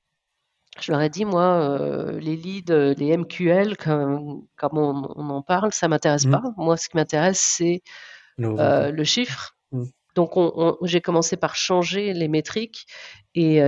Je 0.82 0.92
leur 0.92 1.02
ai 1.02 1.10
dit, 1.10 1.26
moi, 1.26 1.44
euh, 1.80 2.20
les 2.20 2.36
leads, 2.36 2.72
euh, 2.74 2.94
les 2.98 3.16
MQL, 3.18 3.78
comme, 3.78 4.42
comme 4.58 4.78
on, 4.78 5.08
on 5.16 5.30
en 5.30 5.42
parle, 5.42 5.72
ça 5.72 5.88
m'intéresse 5.88 6.26
Mhm. 6.26 6.32
pas. 6.32 6.42
Moi, 6.58 6.78
ce 6.78 6.90
qui 6.90 6.98
m'intéresse, 6.98 7.42
c'est 7.58 7.82
Le 8.38 8.50
euh, 8.60 8.92
le 8.92 9.04
chiffre. 9.04 9.56
Mhm. 9.72 9.88
Donc, 10.16 10.38
on- 10.38 10.52
on- 10.56 10.78
j'ai 10.84 11.02
commencé 11.02 11.38
par 11.38 11.56
changer 11.56 12.14
les 12.14 12.28
métriques 12.28 12.86
Et 13.36 13.60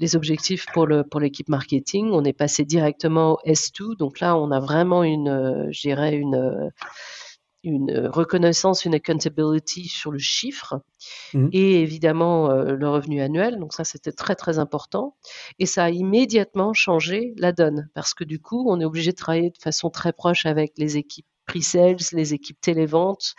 les 0.00 0.16
objectifs 0.16 0.66
pour 0.72 0.86
le 0.88 1.04
pour 1.04 1.20
l'équipe 1.20 1.48
marketing, 1.48 2.08
on 2.12 2.24
est 2.24 2.32
passé 2.32 2.64
directement 2.64 3.34
au 3.34 3.38
S2. 3.44 3.94
Donc 3.96 4.18
là, 4.20 4.36
on 4.36 4.50
a 4.50 4.58
vraiment 4.58 5.04
une, 5.04 5.68
je 5.70 5.80
dirais 5.82 6.16
une 6.16 6.70
une 7.66 8.06
reconnaissance, 8.06 8.84
une 8.84 8.94
accountability 8.94 9.88
sur 9.88 10.12
le 10.12 10.18
chiffre 10.18 10.80
mmh. 11.34 11.48
et 11.52 11.82
évidemment 11.82 12.48
le 12.48 12.88
revenu 12.88 13.20
annuel. 13.20 13.58
Donc 13.58 13.72
ça, 13.72 13.84
c'était 13.84 14.12
très 14.12 14.36
très 14.36 14.58
important. 14.58 15.16
Et 15.58 15.66
ça 15.66 15.84
a 15.84 15.90
immédiatement 15.90 16.72
changé 16.72 17.34
la 17.36 17.52
donne 17.52 17.88
parce 17.94 18.14
que 18.14 18.24
du 18.24 18.40
coup, 18.40 18.64
on 18.68 18.80
est 18.80 18.84
obligé 18.84 19.10
de 19.10 19.16
travailler 19.16 19.50
de 19.50 19.58
façon 19.58 19.90
très 19.90 20.12
proche 20.12 20.46
avec 20.46 20.72
les 20.78 20.96
équipes 20.96 21.26
pre-sales, 21.46 21.96
les 22.12 22.34
équipes 22.34 22.60
téléventes, 22.60 23.34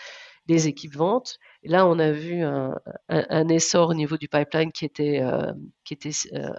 les 0.48 0.68
équipes 0.68 0.96
ventes. 0.96 1.40
Et 1.64 1.70
là, 1.70 1.88
on 1.88 1.98
a 1.98 2.12
vu 2.12 2.44
un, 2.44 3.48
essor 3.50 3.90
au 3.90 3.94
niveau 3.94 4.18
du 4.18 4.28
pipeline 4.28 4.72
qui 4.72 4.86
était, 4.86 5.22
qui 5.84 5.94
était 5.94 6.12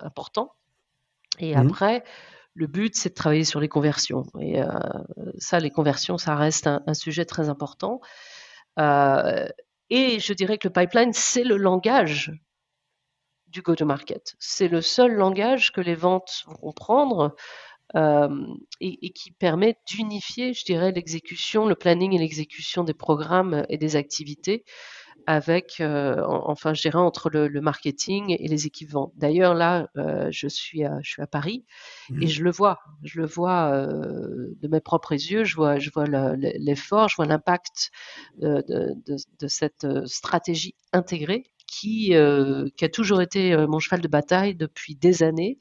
important. 0.03 0.53
Et 1.39 1.55
mmh. 1.55 1.59
après, 1.59 2.05
le 2.59 2.67
but, 2.67 2.97
c'est 2.97 3.11
de 3.11 3.15
travailler 3.15 3.45
sur 3.45 3.61
les 3.61 3.69
conversions. 3.69 4.25
Et 4.41 4.61
euh, 4.61 4.69
ça, 5.39 5.61
les 5.61 5.71
conversions, 5.71 6.19
ça 6.19 6.35
reste 6.35 6.67
un, 6.67 6.95
sujet 6.95 7.25
très 7.25 7.49
important. 7.49 8.01
Euh, 8.81 9.47
et 9.91 10.19
je 10.19 10.33
dirais 10.33 10.59
que 10.59 10.67
le 10.67 10.73
pipeline, 10.73 11.13
c'est 11.13 11.45
le 11.45 11.57
langage 11.57 12.33
du 13.47 13.63
go-to-market. 13.63 14.35
C'est 14.41 14.67
le 14.67 14.81
seul 14.81 15.13
langage 15.13 15.71
que 15.71 15.81
les 15.81 15.95
ventes 15.95 16.45
vont 16.61 16.73
prendre 16.73 17.37
euh, 17.95 18.45
et, 18.81 19.11
qui 19.11 19.31
permet 19.31 19.79
d'unifier, 19.87 20.53
je 20.53 20.65
dirais, 20.65 20.91
l'exécution, 20.91 21.65
le 21.65 21.77
planning 21.77 22.13
et 22.13 22.19
l'exécution 22.19 22.83
des 22.83 22.93
programmes 22.93 23.65
et 23.69 23.79
des 23.79 23.95
activités 23.95 24.65
avec, 25.27 25.81
euh, 25.81 26.23
enfin, 26.27 26.75
je 26.75 26.83
dirais, 26.83 26.99
entre 26.99 27.31
le, 27.31 27.49
marketing 27.61 28.37
et 28.39 28.49
les 28.49 28.67
équipes 28.67 28.91
ventes. 28.91 29.13
D'ailleurs, 29.17 29.55
là, 29.55 29.89
euh, 29.97 30.29
je, 30.31 30.49
suis 30.49 30.85
à, 30.85 30.99
je 31.03 31.11
suis 31.11 31.23
à 31.23 31.27
Paris 31.27 31.65
et 32.11 32.27
mmh. 32.27 32.29
je 32.29 32.45
le 32.45 32.51
vois. 32.51 32.79
Je 33.03 33.21
le 33.21 33.27
vois 33.27 33.73
euh, 33.73 34.55
de 34.61 34.69
mes 34.69 34.81
propres 34.81 35.13
yeux. 35.13 35.45
Je 35.45 35.55
vois, 35.57 35.79
je 35.79 35.91
vois 35.91 36.07
l'effort, 36.07 37.09
je 37.09 37.17
vois 37.17 37.27
l'impact 37.27 37.91
de, 38.39 38.65
de, 39.07 39.49
cette 39.49 39.87
stratégie 40.07 40.75
intégrée 40.93 41.45
qui, 41.67 42.15
qui 42.77 42.85
a 42.85 42.89
toujours 42.89 43.21
été 43.21 43.57
mon 43.67 43.79
cheval 43.79 44.01
de 44.01 44.09
bataille 44.09 44.55
depuis 44.55 44.95
des 44.95 45.23
années 45.23 45.59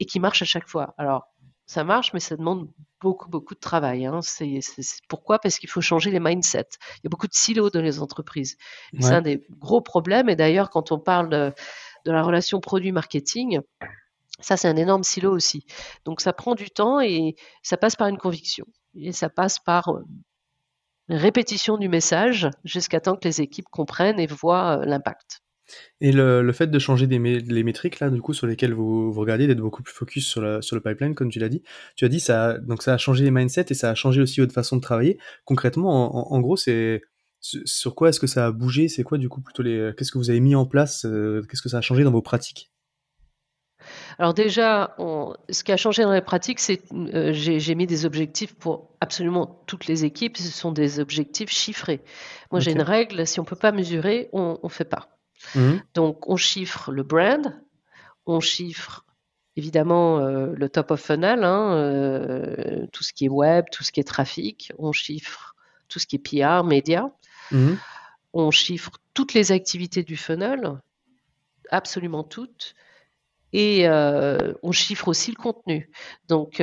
et 0.00 0.04
qui 0.04 0.20
marche 0.20 0.42
à 0.42 0.46
chaque 0.46 0.68
fois. 0.68 0.94
Alors, 0.98 1.28
ça 1.66 1.82
marche, 1.82 2.12
mais 2.14 2.20
ça 2.20 2.36
demande 2.36 2.68
beaucoup, 3.00 3.28
beaucoup 3.28 3.54
de 3.54 3.60
travail. 3.60 4.06
Hein. 4.06 4.20
C'est, 4.22 4.60
pourquoi? 5.08 5.40
Parce 5.40 5.58
qu'il 5.58 5.68
faut 5.68 5.80
changer 5.80 6.12
les 6.12 6.20
mindsets. 6.20 6.78
Il 6.98 7.00
y 7.04 7.06
a 7.06 7.10
beaucoup 7.10 7.26
de 7.26 7.34
silos 7.34 7.70
dans 7.70 7.82
les 7.82 8.00
entreprises. 8.00 8.56
C'est 9.00 9.12
un 9.12 9.20
des 9.20 9.44
gros 9.50 9.80
problèmes. 9.80 10.28
Et 10.28 10.36
d'ailleurs, 10.36 10.70
quand 10.70 10.92
on 10.92 11.00
parle 11.00 11.28
de, 11.28 11.52
la 12.04 12.22
relation 12.22 12.60
produit-marketing, 12.60 13.60
ça, 14.38 14.56
c'est 14.56 14.68
un 14.68 14.76
énorme 14.76 15.02
silo 15.02 15.32
aussi. 15.32 15.66
Donc, 16.04 16.20
ça 16.20 16.32
prend 16.32 16.54
du 16.54 16.70
temps 16.70 17.00
et 17.00 17.34
ça 17.62 17.76
passe 17.76 17.96
par 17.96 18.06
une 18.06 18.18
conviction. 18.18 18.66
Et 18.94 19.12
ça 19.12 19.28
passe 19.28 19.58
par 19.58 19.88
euh, 19.88 20.04
une 21.08 21.16
répétition 21.16 21.78
du 21.78 21.88
message 21.88 22.48
jusqu'à 22.64 23.00
temps 23.00 23.16
que 23.16 23.26
les 23.26 23.40
équipes 23.40 23.68
comprennent 23.70 24.20
et 24.20 24.26
voient 24.26 24.78
euh, 24.78 24.84
l'impact. 24.84 25.40
Et 26.00 26.12
le, 26.12 26.42
le, 26.42 26.52
fait 26.52 26.68
de 26.68 26.78
changer 26.78 27.06
des 27.06 27.18
les 27.18 27.62
métriques 27.62 28.00
là, 28.00 28.10
du 28.10 28.20
coup, 28.20 28.34
sur 28.34 28.46
lesquelles 28.46 28.74
vous, 28.74 29.12
vous 29.12 29.20
regardez, 29.20 29.46
d'être 29.46 29.60
beaucoup 29.60 29.82
plus 29.82 29.94
focus 29.94 30.26
sur, 30.26 30.40
la, 30.40 30.62
sur 30.62 30.76
le 30.76 30.82
pipeline, 30.82 31.14
comme 31.14 31.30
tu 31.30 31.38
l'as 31.38 31.48
dit. 31.48 31.62
Tu 31.96 32.04
as 32.04 32.08
dit 32.08 32.20
ça, 32.20 32.58
donc 32.58 32.82
ça 32.82 32.94
a 32.94 32.98
changé 32.98 33.24
les 33.24 33.30
mindsets 33.30 33.66
et 33.70 33.74
ça 33.74 33.90
a 33.90 33.94
changé 33.94 34.20
aussi 34.20 34.40
votre 34.40 34.52
façon 34.52 34.76
de 34.76 34.80
travailler. 34.80 35.18
Concrètement, 35.44 36.32
en, 36.32 36.40
gros, 36.40 36.56
c'est 36.56 37.02
sur 37.40 37.94
quoi 37.94 38.08
est-ce 38.10 38.20
que 38.20 38.26
ça 38.26 38.46
a 38.46 38.52
bougé? 38.52 38.88
C'est 38.88 39.02
quoi 39.02 39.18
du 39.18 39.28
coup 39.28 39.40
plutôt 39.40 39.62
les 39.62 39.92
Qu'est-ce 39.96 40.12
que 40.12 40.18
vous 40.18 40.30
avez 40.30 40.40
mis 40.40 40.54
en 40.54 40.66
place 40.66 41.04
euh, 41.04 41.42
Qu'est-ce 41.48 41.62
que 41.62 41.68
ça 41.68 41.78
a 41.78 41.82
changé 41.82 42.04
dans 42.04 42.12
vos 42.12 42.22
pratiques? 42.22 42.70
Alors 44.18 44.34
déjà, 44.34 44.94
on, 44.98 45.34
ce 45.50 45.62
qui 45.62 45.72
a 45.72 45.76
changé 45.76 46.02
dans 46.02 46.12
les 46.12 46.22
pratiques, 46.22 46.60
c'est 46.60 46.80
euh, 46.92 47.32
j'ai 47.32 47.74
mis 47.74 47.86
des 47.86 48.06
objectifs 48.06 48.54
pour 48.54 48.90
absolument 49.00 49.62
toutes 49.66 49.86
les 49.86 50.04
équipes. 50.04 50.36
Ce 50.36 50.50
sont 50.50 50.72
des 50.72 50.98
objectifs 51.00 51.50
chiffrés. 51.50 52.00
Moi, 52.50 52.60
j'ai 52.60 52.72
une 52.72 52.82
règle 52.82 53.26
si 53.26 53.40
on 53.40 53.44
peut 53.44 53.56
pas 53.56 53.72
mesurer, 53.72 54.28
on 54.32 54.58
ne 54.62 54.68
fait 54.68 54.84
pas. 54.84 55.15
Mhm. 55.54 55.82
Donc, 55.94 56.28
on 56.28 56.36
chiffre 56.36 56.92
le 56.92 57.02
brand, 57.02 57.60
on 58.26 58.40
chiffre 58.40 59.04
évidemment 59.56 60.18
euh, 60.18 60.52
le 60.54 60.68
top 60.68 60.90
of 60.90 61.00
funnel, 61.00 61.42
hein, 61.42 61.72
euh, 61.74 62.86
tout 62.92 63.02
ce 63.02 63.12
qui 63.12 63.24
est 63.26 63.30
web, 63.30 63.64
tout 63.72 63.84
ce 63.84 63.92
qui 63.92 64.00
est 64.00 64.04
trafic, 64.04 64.72
on 64.78 64.92
chiffre 64.92 65.54
tout 65.88 65.98
ce 65.98 66.06
qui 66.06 66.16
est 66.16 66.18
PR, 66.18 66.64
médias, 66.64 67.10
mhm. 67.52 67.78
on 68.32 68.50
chiffre 68.50 68.92
toutes 69.14 69.34
les 69.34 69.52
activités 69.52 70.02
du 70.02 70.16
funnel, 70.16 70.80
absolument 71.70 72.24
toutes, 72.24 72.74
et 73.52 73.88
euh, 73.88 74.52
on 74.62 74.72
chiffre 74.72 75.08
aussi 75.08 75.30
le 75.30 75.36
contenu. 75.36 75.90
Donc, 76.28 76.62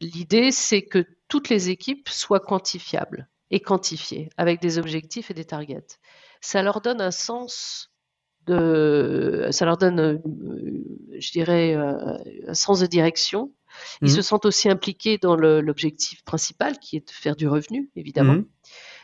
l'idée, 0.00 0.50
c'est 0.50 0.82
que 0.82 1.06
toutes 1.28 1.48
les 1.48 1.70
équipes 1.70 2.08
soient 2.08 2.40
quantifiables 2.40 3.28
et 3.50 3.60
quantifiées 3.60 4.28
avec 4.36 4.60
des 4.60 4.78
objectifs 4.78 5.30
et 5.30 5.34
des 5.34 5.44
targets 5.44 5.86
ça 6.44 6.62
leur 6.62 6.82
donne 6.82 7.00
un 7.00 7.10
sens 7.10 7.90
de, 8.46 9.48
ça 9.50 9.64
leur 9.64 9.78
donne, 9.78 9.98
euh, 9.98 10.18
je 11.18 11.32
dirais, 11.32 11.74
euh, 11.74 12.18
un 12.46 12.54
sens 12.54 12.80
de 12.80 12.86
direction. 12.86 13.50
Ils 14.02 14.10
se 14.10 14.16
mhm. 14.16 14.22
sentent 14.22 14.44
aussi 14.44 14.68
impliqués 14.68 15.16
dans 15.16 15.34
l'objectif 15.36 16.22
principal, 16.22 16.78
qui 16.78 16.96
est 16.96 17.08
de 17.08 17.10
faire 17.10 17.34
du 17.34 17.48
revenu, 17.48 17.90
évidemment. 17.96 18.34
Mhm. 18.34 18.46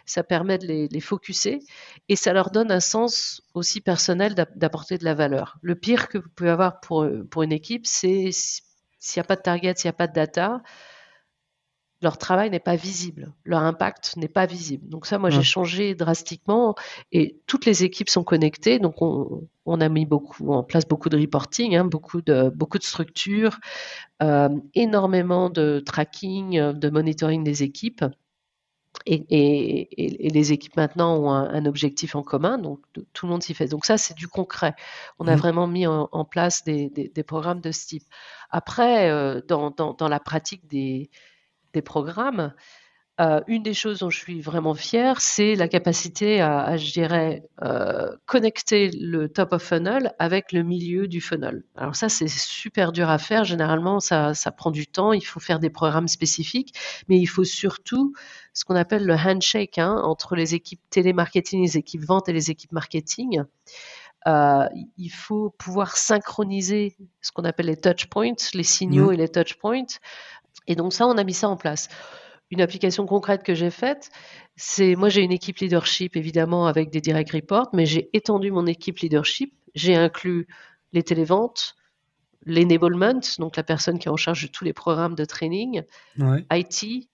Ça 0.05 0.23
permet 0.23 0.59
de 0.59 0.67
les, 0.67 0.89
les 0.89 1.01
focuser 1.01 1.61
et 2.09 2.17
ça 2.17 2.33
leur 2.33 2.51
donne 2.51 2.71
un 2.71 2.81
sens 2.81 3.43
aussi 3.55 3.81
personnel 3.81 4.35
d'apporter 4.35 4.99
de 4.99 5.05
la 5.05 5.15
valeur. 5.15 5.59
Le 5.63 5.75
pire 5.75 6.09
que 6.09 6.19
vous 6.19 6.29
pouvez 6.35 6.51
avoir 6.51 6.81
pour, 6.81 7.09
pour 7.31 7.43
une 7.43 7.53
équipe, 7.53 7.87
c'est 7.87 8.31
s'il 8.33 9.21
n'y 9.21 9.25
a 9.25 9.25
pas 9.25 9.37
de 9.37 9.43
target, 9.43 9.75
s'il 9.77 9.89
n'y 9.89 9.95
a 9.95 9.95
pas 9.95 10.09
de 10.09 10.13
data, 10.13 10.63
leur 12.03 12.17
travail 12.17 12.51
n'est 12.51 12.61
pas 12.61 12.77
visible, 12.77 13.33
leur 13.45 13.63
impact 13.63 14.17
n'est 14.17 14.29
pas 14.29 14.47
visible. 14.47 14.89
Donc 14.89 15.07
ça, 15.07 15.19
moi, 15.19 15.31
j'ai 15.31 15.43
changé 15.43 15.95
drastiquement 15.95 16.75
et 17.13 17.39
toutes 17.47 17.67
les 17.67 17.85
équipes 17.85 18.09
sont 18.09 18.25
connectées. 18.25 18.79
Donc 18.79 19.03
on, 19.03 19.81
a 19.81 19.89
mis 19.89 20.07
beaucoup 20.07 20.51
en 20.53 20.65
place 20.65 20.87
beaucoup 20.89 21.09
de 21.09 21.19
reporting, 21.19 21.77
hein, 21.77 21.85
beaucoup 21.85 22.23
de 22.23 22.51
beaucoup 22.51 22.79
de 22.79 22.83
structures, 22.83 23.61
euh, 24.23 24.49
énormément 24.75 25.51
de 25.51 25.81
tracking, 25.85 26.73
de 26.73 26.91
monitoring 26.91 27.45
des 27.45 27.63
équipes. 27.63 28.05
Et, 29.07 29.89
les 30.33 30.53
équipes 30.53 30.77
maintenant 30.77 31.17
ont 31.17 31.31
un, 31.31 31.65
objectif 31.65 32.17
en 32.17 32.23
commun, 32.23 32.59
donc 32.59 32.81
tout 33.13 33.27
le 33.27 33.33
monde 33.33 33.43
s'y 33.43 33.55
fait. 33.55 33.67
Donc 33.67 33.85
ça, 33.85 33.97
c'est 33.97 34.15
du 34.15 34.29
concret. 34.29 34.75
On 35.19 35.27
a 35.27 35.37
mmh. 35.37 35.39
vraiment 35.39 35.67
mis 35.67 35.87
en, 35.87 36.25
place 36.25 36.65
des, 36.65 37.25
programmes 37.27 37.61
de 37.61 37.71
ce 37.73 37.87
type. 37.87 38.05
Après, 38.51 39.11
euh, 39.11 39.41
dans, 39.47 40.09
la 40.09 40.21
pratique 40.21 40.67
des, 40.67 41.11
des 41.73 41.83
programmes, 41.83 42.53
euh, 43.21 43.41
une 43.49 43.63
des 43.63 43.75
choses 43.75 43.99
dont 43.99 44.09
je 44.09 44.19
suis 44.19 44.41
vraiment 44.41 44.75
fière, 44.75 45.21
c'est 45.21 45.55
la 45.55 45.69
capacité 45.69 46.41
à, 46.41 46.79
je 46.79 46.91
dirais, 46.91 47.43
euh, 47.63 48.17
connecter 48.25 48.91
le 48.93 49.29
top 49.29 49.53
of 49.53 49.63
funnel 49.63 50.15
avec 50.19 50.53
le 50.53 50.63
milieu 50.63 51.07
du 51.07 51.21
funnel. 51.21 51.63
Alors 51.77 51.95
ça, 51.95 52.09
c'est 52.09 52.29
super 52.29 52.93
dur 52.93 53.11
à 53.11 53.19
faire. 53.19 53.45
Généralement, 53.45 54.01
ça, 54.01 54.33
ça, 54.33 54.53
prend 54.53 54.71
du 54.71 54.87
temps. 54.87 55.13
Il 55.13 55.21
faut 55.21 55.41
faire 55.41 55.59
des 55.59 55.69
programmes 55.69 56.09
spécifiques, 56.09 56.75
mais 57.09 57.19
il 57.19 57.27
faut 57.27 57.45
surtout 57.45 58.15
ce 58.55 58.65
qu'on 58.65 58.77
appelle 58.77 59.05
le 59.05 59.15
handshake 59.15 59.77
hein, 59.77 60.01
entre 60.03 60.35
les 60.35 60.55
équipes 60.55 60.81
télémarketing, 60.89 61.61
les 61.61 61.77
équipes 61.77 62.05
vente 62.07 62.31
et 62.31 62.33
les 62.33 62.51
équipes 62.51 62.73
marketing. 62.73 63.43
Euh, 64.27 64.67
il 64.99 65.09
faut 65.09 65.51
pouvoir 65.51 65.97
synchroniser 65.97 66.97
ce 67.23 67.33
qu'on 67.33 67.45
appelle 67.45 67.67
les 67.67 67.77
touch 67.77 68.07
points, 68.07 68.35
les 68.53 68.63
signaux 68.63 69.11
mmh. 69.11 69.15
et 69.15 69.17
les 69.17 69.29
touch 69.29 69.55
points, 69.55 69.87
et 70.67 70.77
donc 70.77 70.93
ça, 70.93 71.07
on 71.07 71.17
a 71.17 71.25
mis 71.25 71.35
ça 71.35 71.49
en 71.49 71.57
place. 71.57 71.89
Une 72.51 72.61
application 72.61 73.07
concrète 73.07 73.43
que 73.43 73.55
j'ai 73.55 73.71
faite, 73.71 74.11
c'est 74.57 74.97
moi 74.97 75.09
j'ai 75.09 75.23
une 75.23 75.33
équipe 75.33 75.59
leadership 75.59 76.17
évidemment 76.17 76.67
avec 76.67 76.91
des 76.91 77.01
direct 77.01 77.31
reports, 77.31 77.69
mais 77.73 77.87
j'ai 77.87 78.11
étendu 78.13 78.51
mon 78.51 78.67
équipe 78.67 78.99
leadership. 78.99 79.55
J'ai 79.75 79.95
inclus 79.95 80.49
les 80.93 81.05
téléventes, 81.05 81.77
l'enablement, 82.45 83.21
donc 83.39 83.57
la 83.57 83.63
personne 83.63 83.99
qui 83.99 84.09
est 84.09 84.11
en 84.11 84.17
charge 84.17 84.43
de 84.43 84.49
tous 84.49 84.65
les 84.65 84.73
programmes 84.73 85.15
de 85.15 85.25
training, 85.25 85.83
IT, 86.51 87.09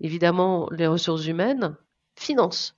évidemment 0.00 0.68
les 0.70 0.86
ressources 0.86 1.26
humaines, 1.26 1.76
finance. 2.16 2.76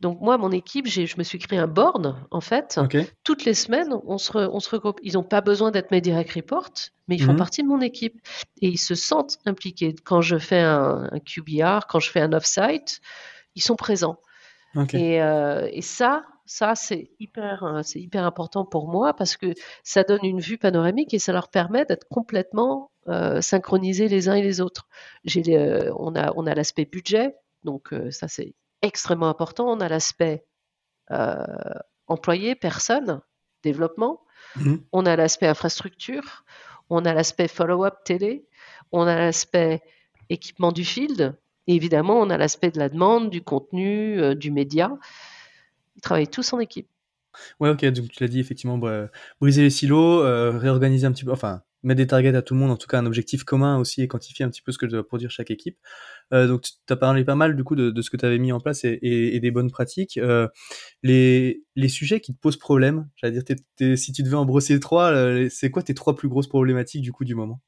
Donc 0.00 0.20
moi, 0.20 0.38
mon 0.38 0.50
équipe, 0.50 0.86
je 0.88 1.14
me 1.18 1.22
suis 1.22 1.38
créé 1.38 1.58
un 1.58 1.66
board, 1.66 2.16
en 2.30 2.40
fait. 2.40 2.80
Toutes 3.22 3.44
les 3.44 3.54
semaines, 3.54 3.94
on 4.06 4.16
se, 4.16 4.32
regroupe. 4.32 4.98
Ils 5.02 5.14
n'ont 5.14 5.22
pas 5.22 5.42
besoin 5.42 5.70
d'être 5.70 5.90
mes 5.90 6.00
direct 6.00 6.32
reports, 6.32 6.72
mais 7.06 7.16
ils 7.16 7.22
font 7.22 7.32
mhm. 7.32 7.38
partie 7.38 7.62
de 7.62 7.68
mon 7.68 7.82
équipe. 7.82 8.18
Et 8.62 8.68
ils 8.68 8.78
se 8.78 8.94
sentent 8.94 9.38
impliqués. 9.44 9.94
Quand 10.04 10.22
je 10.22 10.38
fais 10.38 10.60
un, 10.60 11.08
QBR, 11.24 11.86
quand 11.86 12.00
je 12.00 12.10
fais 12.10 12.20
un 12.20 12.32
off-site, 12.32 13.00
ils 13.54 13.62
sont 13.62 13.76
présents. 13.76 14.18
Euh, 14.76 15.68
et, 15.70 15.82
ça, 15.82 16.24
ça 16.46 16.74
c'est 16.76 17.10
hyper, 17.18 17.64
euh, 17.64 17.80
c'est 17.82 18.00
hyper 18.00 18.24
important 18.24 18.64
pour 18.64 18.88
moi 18.88 19.14
parce 19.14 19.36
que 19.36 19.52
ça 19.82 20.04
donne 20.04 20.24
une 20.24 20.38
vue 20.38 20.58
panoramique 20.58 21.12
et 21.12 21.18
ça 21.18 21.32
leur 21.32 21.48
permet 21.48 21.84
d'être 21.84 22.06
complètement 22.08 22.92
euh, 23.08 23.40
synchronisés 23.40 24.06
les 24.06 24.28
uns 24.28 24.34
et 24.34 24.42
les 24.42 24.60
autres. 24.60 24.86
on 25.26 26.14
a, 26.14 26.32
on 26.36 26.46
a 26.46 26.54
l'aspect 26.54 26.84
budget, 26.84 27.34
donc 27.64 27.92
ça 28.10 28.28
c'est 28.28 28.54
extrêmement 28.82 29.28
important. 29.28 29.68
On 29.68 29.80
a 29.80 29.88
l'aspect 29.88 30.44
euh, 31.10 31.44
employé, 32.06 32.54
personne, 32.54 33.20
développement, 33.62 34.22
Mmh. 34.56 34.76
on 34.92 35.06
a 35.06 35.16
l'aspect 35.16 35.46
infrastructure, 35.46 36.44
on 36.88 37.04
a 37.04 37.14
l'aspect 37.14 37.48
follow-up 37.48 37.94
télé, 38.04 38.44
on 38.92 39.02
a 39.02 39.16
l'aspect 39.16 39.80
équipement 40.28 40.72
du 40.72 40.84
field, 40.84 41.36
et 41.66 41.74
évidemment, 41.74 42.18
on 42.18 42.30
a 42.30 42.36
l'aspect 42.36 42.70
de 42.70 42.78
la 42.78 42.88
demande, 42.88 43.30
du 43.30 43.42
contenu, 43.42 44.20
euh, 44.20 44.34
du 44.34 44.50
média. 44.50 44.96
Ils 45.96 46.00
travaillent 46.02 46.28
tous 46.28 46.52
en 46.52 46.58
équipe. 46.58 46.88
Ouais, 47.60 47.70
ok, 47.70 47.84
donc 47.86 48.08
tu 48.08 48.22
l'as 48.22 48.28
dit 48.28 48.40
effectivement, 48.40 48.76
bah, 48.76 49.08
briser 49.40 49.62
les 49.62 49.70
silos, 49.70 50.22
euh, 50.22 50.50
réorganiser 50.58 51.06
un 51.06 51.12
petit 51.12 51.24
peu, 51.24 51.32
enfin, 51.32 51.62
mettre 51.84 51.98
des 51.98 52.08
targets 52.08 52.34
à 52.34 52.42
tout 52.42 52.54
le 52.54 52.60
monde, 52.60 52.72
en 52.72 52.76
tout 52.76 52.88
cas 52.88 52.98
un 52.98 53.06
objectif 53.06 53.44
commun 53.44 53.78
aussi 53.78 54.02
et 54.02 54.08
quantifier 54.08 54.44
un 54.44 54.50
petit 54.50 54.62
peu 54.62 54.72
ce 54.72 54.78
que 54.78 54.86
doit 54.86 55.06
produire 55.06 55.30
chaque 55.30 55.50
équipe. 55.50 55.78
Euh, 56.32 56.46
donc 56.48 56.62
tu 56.62 56.70
as 56.92 56.96
parlé 56.96 57.24
pas 57.24 57.34
mal 57.34 57.56
du 57.56 57.64
coup 57.64 57.76
de, 57.76 57.90
de 57.90 58.02
ce 58.02 58.10
que 58.10 58.16
tu 58.16 58.26
avais 58.26 58.38
mis 58.38 58.52
en 58.52 58.60
place 58.60 58.84
et, 58.84 58.90
et, 59.02 59.36
et 59.36 59.40
des 59.40 59.50
bonnes 59.50 59.70
pratiques. 59.70 60.18
Euh, 60.18 60.48
les, 61.02 61.62
les 61.76 61.88
sujets 61.88 62.20
qui 62.20 62.34
te 62.34 62.40
posent 62.40 62.58
problème, 62.58 63.08
j'allais 63.16 63.40
dire, 63.42 63.96
si 63.98 64.12
tu 64.12 64.22
devais 64.22 64.36
en 64.36 64.44
brosser 64.46 64.80
trois, 64.80 65.12
euh, 65.12 65.48
c'est 65.50 65.70
quoi 65.70 65.82
tes 65.82 65.94
trois 65.94 66.16
plus 66.16 66.28
grosses 66.28 66.48
problématiques 66.48 67.02
du 67.02 67.12
coup 67.12 67.24
du 67.24 67.34
moment? 67.34 67.60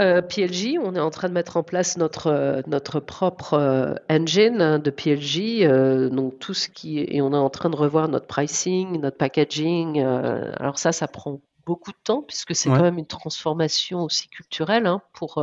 Euh, 0.00 0.22
PLG, 0.22 0.78
on 0.78 0.94
est 0.94 1.00
en 1.00 1.10
train 1.10 1.28
de 1.28 1.34
mettre 1.34 1.56
en 1.56 1.62
place 1.62 1.96
notre, 1.98 2.62
notre 2.66 2.98
propre 2.98 3.54
euh, 3.54 3.94
engine 4.10 4.60
hein, 4.60 4.78
de 4.78 4.90
PLG, 4.90 5.66
euh, 5.66 6.08
donc 6.08 6.38
tout 6.38 6.54
ce 6.54 6.68
qui 6.68 6.98
est- 6.98 7.14
et 7.14 7.20
on 7.22 7.32
est 7.32 7.36
en 7.36 7.50
train 7.50 7.68
de 7.70 7.76
revoir 7.76 8.08
notre 8.08 8.26
pricing, 8.26 9.00
notre 9.00 9.18
packaging. 9.18 10.00
alors 10.00 10.78
ça, 10.78 10.92
ça 10.92 11.08
prend 11.08 11.40
beaucoup 11.66 11.92
de 11.92 11.96
temps 12.04 12.22
puisque 12.22 12.54
c'est 12.56 12.70
Ouais. 12.70 12.72
quand 12.72 12.82
même 12.82 12.98
une 12.98 13.06
transformation 13.06 14.00
aussi 14.02 14.28
culturelle 14.28 14.86
hein, 14.86 15.02
pour, 15.12 15.38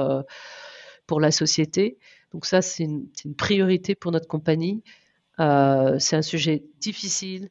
pour 1.10 1.20
la 1.20 1.32
société. 1.32 1.98
Donc 2.34 2.46
ça, 2.46 2.62
c'est 2.62 2.84
une, 2.84 3.08
priorité 3.36 3.96
pour 3.96 4.12
notre 4.12 4.28
compagnie. 4.28 4.84
Euh, 5.40 5.98
c'est 5.98 6.16
un 6.16 6.22
sujet 6.22 6.62
difficile, 6.80 7.50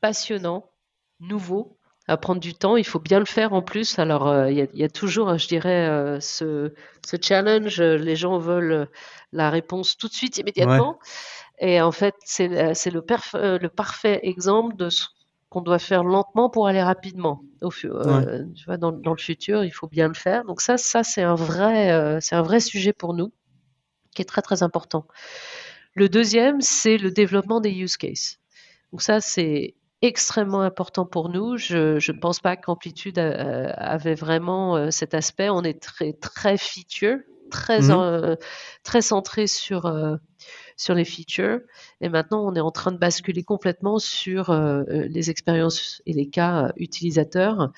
passionnant, 0.00 0.70
nouveau, 1.20 1.76
à 2.06 2.16
prendre 2.16 2.40
du 2.40 2.54
temps. 2.54 2.78
Il 2.78 2.86
faut 2.86 2.98
bien 2.98 3.18
le 3.18 3.26
faire 3.26 3.52
en 3.52 3.60
plus. 3.60 3.98
Alors, 3.98 4.26
euh, 4.26 4.50
il 4.50 4.56
y, 4.56 4.62
a- 4.62 4.68
il 4.72 4.80
y 4.80 4.84
a 4.84 4.88
toujours, 4.88 5.36
je 5.36 5.48
dirais, 5.48 5.86
euh, 5.86 6.18
ce, 6.20 6.72
ce 7.06 7.16
challenge. 7.20 7.78
Les 7.82 8.16
gens 8.16 8.38
veulent 8.38 8.88
la 9.32 9.50
réponse 9.50 9.98
tout 9.98 10.08
de 10.08 10.14
suite, 10.14 10.38
immédiatement. 10.38 10.98
Et 11.58 11.82
en 11.82 11.92
fait, 11.92 12.14
c'est 12.24 12.48
le 12.48 13.68
parfait 13.68 14.20
exemple 14.22 14.76
de 14.76 14.88
ce 14.88 15.04
qu'on 15.50 15.60
doit 15.62 15.78
faire 15.78 16.04
lentement 16.04 16.50
pour 16.50 16.66
aller 16.68 16.82
rapidement. 16.82 17.42
Au, 17.62 17.70
euh, 17.84 18.44
tu 18.54 18.64
vois, 18.66 18.76
dans, 18.76 18.92
dans 18.92 19.12
le 19.12 19.18
futur, 19.18 19.64
il 19.64 19.70
faut 19.70 19.88
bien 19.88 20.08
le 20.08 20.14
faire. 20.14 20.44
Donc 20.44 20.60
ça, 20.60 20.76
ça 20.76 21.02
c'est 21.02 21.22
un 21.22 21.34
vrai, 21.34 21.90
euh, 21.92 22.18
c'est 22.20 22.34
un 22.36 22.42
vrai 22.42 22.60
sujet 22.60 22.92
pour 22.92 23.14
nous, 23.14 23.32
qui 24.14 24.22
est 24.22 24.26
très 24.26 24.42
très 24.42 24.62
important. 24.62 25.06
Le 25.94 26.08
deuxième, 26.08 26.60
c'est 26.60 26.98
le 26.98 27.10
développement 27.10 27.60
des 27.60 27.70
use 27.72 27.96
cases. 27.96 28.38
Donc 28.92 29.02
ça, 29.02 29.20
c'est 29.20 29.74
extrêmement 30.02 30.60
important 30.60 31.06
pour 31.06 31.28
nous. 31.28 31.56
Je 31.56 31.94
ne 32.12 32.18
pense 32.20 32.40
pas 32.40 32.56
qu'Amplitude 32.56 33.18
euh, 33.18 33.72
avait 33.76 34.14
vraiment 34.14 34.90
cet 34.90 35.14
aspect. 35.14 35.48
On 35.50 35.62
est 35.62 35.80
très 35.82 36.12
très 36.12 36.56
feature, 36.56 37.18
très 37.50 37.80
Mhm. 37.80 37.90
euh, 37.90 38.36
très 38.84 39.02
centré 39.02 39.46
sur 39.46 39.86
sur 40.78 40.94
les 40.94 41.04
features. 41.04 41.60
Et 42.00 42.08
maintenant, 42.08 42.46
on 42.46 42.54
est 42.54 42.60
en 42.60 42.70
train 42.70 42.92
de 42.92 42.96
basculer 42.96 43.42
complètement 43.42 43.98
sur 43.98 44.48
euh, 44.48 44.84
euh, 44.88 45.06
les 45.08 45.28
expériences 45.28 46.00
et 46.06 46.14
les 46.14 46.30
cas 46.30 46.66
euh, 46.66 46.72
utilisateurs. 46.76 47.72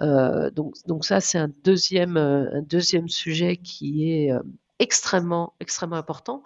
Euh, 0.00 0.50
donc, 0.50 0.74
donc 0.86 1.04
ça, 1.04 1.20
c'est 1.20 1.38
un 1.38 1.52
deuxième, 1.62 2.16
un 2.16 2.62
deuxième 2.62 3.08
sujet 3.08 3.58
qui 3.58 4.10
est 4.10 4.32
extrêmement, 4.78 5.54
extrêmement 5.60 5.96
important. 5.96 6.42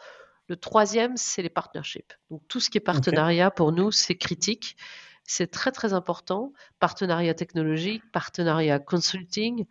Le 0.48 0.56
troisième, 0.56 1.16
c'est 1.16 1.42
les 1.42 1.48
partnerships. 1.48 2.12
Donc, 2.30 2.42
tout 2.48 2.60
ce 2.60 2.68
qui 2.68 2.78
est 2.78 2.82
partenariat, 2.82 3.50
pour 3.50 3.72
nous, 3.72 3.92
c'est 3.92 4.16
critique. 4.16 4.76
C'est 5.24 5.50
très, 5.50 5.70
très 5.70 5.92
important. 5.92 6.52
Partenariat 6.80 7.34
technologique, 7.34 8.02
partenariat 8.12 8.80
consulting, 8.80 9.66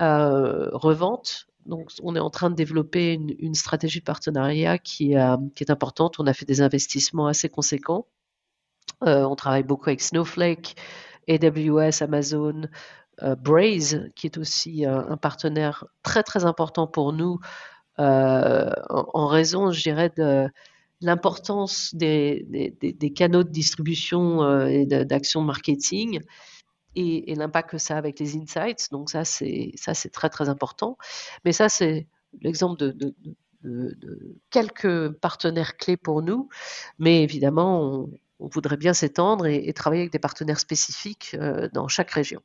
euh, 0.00 0.70
revente. 0.72 1.46
Donc, 1.66 1.90
on 2.02 2.14
est 2.14 2.20
en 2.20 2.30
train 2.30 2.50
de 2.50 2.54
développer 2.54 3.14
une, 3.14 3.54
stratégie 3.54 4.00
de 4.00 4.04
partenariat 4.04 4.78
qui, 4.78 5.16
euh, 5.16 5.36
qui 5.54 5.64
est 5.64 5.70
importante. 5.70 6.18
On 6.18 6.26
a 6.26 6.34
fait 6.34 6.44
des 6.44 6.60
investissements 6.60 7.26
assez 7.26 7.48
conséquents. 7.48 8.06
Euh, 9.04 9.24
on 9.24 9.34
travaille 9.34 9.62
beaucoup 9.62 9.88
avec 9.88 10.00
Snowflake, 10.00 10.74
AWS, 11.28 12.02
Amazon, 12.02 12.62
euh, 13.22 13.34
Braze, 13.36 14.10
qui 14.14 14.26
est 14.26 14.38
aussi 14.38 14.84
un 14.84 15.16
partenaire 15.16 15.84
très 16.02 16.22
très 16.22 16.44
important 16.44 16.86
pour 16.86 17.12
nous 17.12 17.38
en, 17.96 19.26
raison, 19.28 19.70
je 19.70 19.82
dirais, 19.82 20.12
de 20.16 20.48
l'importance 21.00 21.94
des, 21.94 22.46
canaux 23.14 23.44
de 23.44 23.50
distribution 23.50 24.66
et 24.66 24.84
d'action 24.84 25.42
marketing 25.42 26.20
et, 26.96 27.34
l'impact 27.34 27.70
que 27.70 27.78
ça 27.78 27.94
a 27.94 27.98
avec 27.98 28.18
les 28.18 28.36
insights. 28.36 28.90
Donc 28.92 29.10
ça, 29.10 29.24
c'est 29.24 29.72
ça, 29.76 29.94
c'est 29.94 30.10
très 30.10 30.30
très 30.30 30.48
important. 30.48 30.96
Mais 31.44 31.52
ça, 31.52 31.68
c'est 31.68 32.06
l'exemple 32.42 32.78
de, 32.78 33.14
quelques 34.50 35.10
partenaires 35.12 35.76
clés 35.76 35.96
pour 35.96 36.22
nous. 36.22 36.48
Mais 36.98 37.22
évidemment, 37.22 38.08
on, 38.38 38.48
voudrait 38.48 38.76
bien 38.76 38.92
s'étendre 38.92 39.46
et, 39.46 39.68
et 39.68 39.72
travailler 39.72 40.02
avec 40.02 40.12
des 40.12 40.18
partenaires 40.18 40.60
spécifiques 40.60 41.34
euh, 41.34 41.68
dans 41.72 41.88
chaque 41.88 42.10
région. 42.10 42.42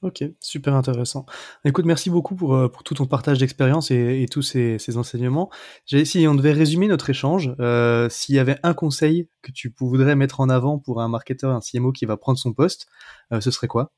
Ok, 0.00 0.22
super 0.38 0.74
intéressant. 0.74 1.26
Écoute, 1.64 1.84
merci 1.84 2.08
beaucoup 2.08 2.36
pour, 2.36 2.54
euh, 2.54 2.68
pour 2.68 2.84
tout 2.84 2.94
ton 2.94 3.06
partage 3.06 3.38
d'expérience 3.38 3.90
et, 3.90 4.26
tous 4.30 4.42
ces, 4.42 4.78
ces 4.78 4.96
enseignements. 4.96 5.50
Si 5.86 6.24
on 6.28 6.36
devait 6.36 6.52
résumer 6.52 6.86
notre 6.86 7.10
échange, 7.10 7.52
euh, 7.58 8.08
s'il 8.08 8.36
y 8.36 8.38
avait 8.38 8.60
un 8.62 8.74
conseil 8.74 9.28
que 9.42 9.50
tu 9.50 9.74
voudrais 9.76 10.14
mettre 10.14 10.38
en 10.38 10.50
avant 10.50 10.78
pour 10.78 11.02
un 11.02 11.08
marketeur, 11.08 11.50
un 11.50 11.58
CMO 11.60 11.90
qui 11.90 12.06
va 12.06 12.16
prendre 12.16 12.38
son 12.38 12.52
poste, 12.52 12.86
euh, 13.32 13.40
ce 13.40 13.50
serait 13.50 13.66
quoi? 13.66 13.90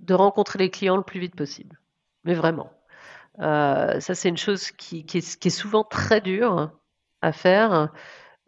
De 0.00 0.14
rencontrer 0.14 0.58
les 0.58 0.70
clients 0.70 0.96
le 0.96 1.02
plus 1.02 1.20
vite 1.20 1.36
possible. 1.36 1.78
Mais 2.24 2.34
vraiment. 2.34 2.72
Ça, 3.38 4.00
c'est 4.00 4.28
une 4.30 4.36
chose 4.38 4.70
qui 4.70 5.04
est 5.12 5.50
souvent 5.50 5.84
très 5.84 6.22
dure 6.22 6.70
à 7.20 7.32
faire. 7.32 7.90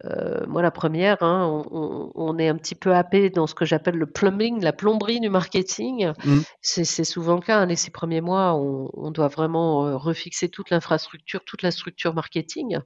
Euh, 0.04 0.44
moi, 0.46 0.62
la 0.62 0.70
première, 0.70 1.22
hein, 1.22 1.64
on, 1.70 2.38
est 2.38 2.48
un 2.48 2.56
petit 2.56 2.74
peu 2.74 2.94
happé 2.94 3.30
dans 3.30 3.46
ce 3.46 3.54
que 3.54 3.64
j'appelle 3.64 3.96
le 3.96 4.06
plumbing, 4.06 4.60
la 4.62 4.72
plomberie 4.72 5.20
du 5.20 5.28
marketing. 5.28 6.12
Mm. 6.24 6.40
C'est 6.60 7.04
souvent 7.04 7.36
le 7.36 7.40
cas. 7.40 7.60
hein, 7.60 7.66
les 7.66 7.76
six 7.76 7.90
premiers 7.90 8.20
mois, 8.20 8.54
on, 8.54 8.90
on 8.94 9.10
doit 9.10 9.28
vraiment 9.28 9.86
euh, 9.86 9.96
refixer 9.96 10.48
toute 10.48 10.70
l'infrastructure, 10.70 11.44
toute 11.44 11.62
la 11.62 11.70
structure 11.70 12.14
marketing. 12.14 12.78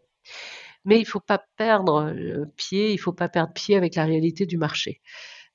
Mais 0.85 0.97
il 0.99 1.03
ne 1.03 1.07
faut 1.07 1.21
pas 1.21 1.43
perdre 1.57 2.13
euh, 2.15 2.45
pied, 2.57 2.91
il 2.91 2.97
ne 2.97 3.01
faut 3.01 3.13
pas 3.13 3.29
perdre 3.29 3.53
pied 3.53 3.77
avec 3.77 3.95
la 3.95 4.05
réalité 4.05 4.47
du 4.47 4.59
marché. 4.59 5.01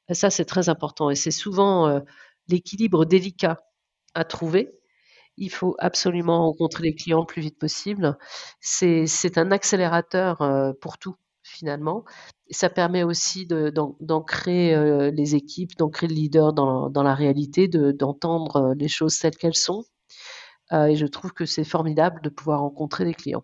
Et 0.10 0.14
ça, 0.14 0.30
c'est 0.30 0.46
très 0.46 0.70
important. 0.70 1.10
Et 1.10 1.16
c'est 1.16 1.32
souvent 1.32 1.88
euh, 1.88 2.00
l'équilibre 2.48 3.06
délicat 3.06 3.60
à 4.16 4.24
trouver. 4.24 4.70
Il 5.38 5.50
faut 5.50 5.76
absolument 5.80 6.48
rencontrer 6.48 6.84
les 6.84 6.96
clients 6.96 7.22
le 7.22 7.26
plus 7.26 7.42
vite 7.42 7.58
possible. 7.58 8.18
C'est 8.60 9.38
un 9.38 9.52
accélérateur 9.52 10.76
pour 10.82 10.98
tout, 10.98 11.16
finalement. 11.52 12.04
Ça 12.50 12.70
permet 12.70 13.04
aussi 13.04 13.48
d'ancrer 13.48 14.74
euh, 14.74 15.12
les 15.12 15.36
équipes, 15.36 15.76
d'ancrer 15.78 16.08
le 16.08 16.14
leader 16.16 16.54
dans, 16.54 16.90
dans 16.90 17.04
la 17.04 17.16
réalité, 17.16 17.68
de- 17.68 17.92
d'entendre 17.92 18.56
euh, 18.58 18.74
les 18.78 18.88
choses 18.88 19.18
telles 19.20 19.36
qu'elles 19.38 19.56
sont. 19.56 19.84
Euh, 20.72 20.86
et 20.86 20.96
je 20.96 21.06
trouve 21.06 21.32
que 21.34 21.46
c'est 21.46 21.64
formidable 21.64 22.22
de 22.24 22.30
pouvoir 22.30 22.62
rencontrer 22.62 23.06
les 23.06 23.14
clients. 23.14 23.44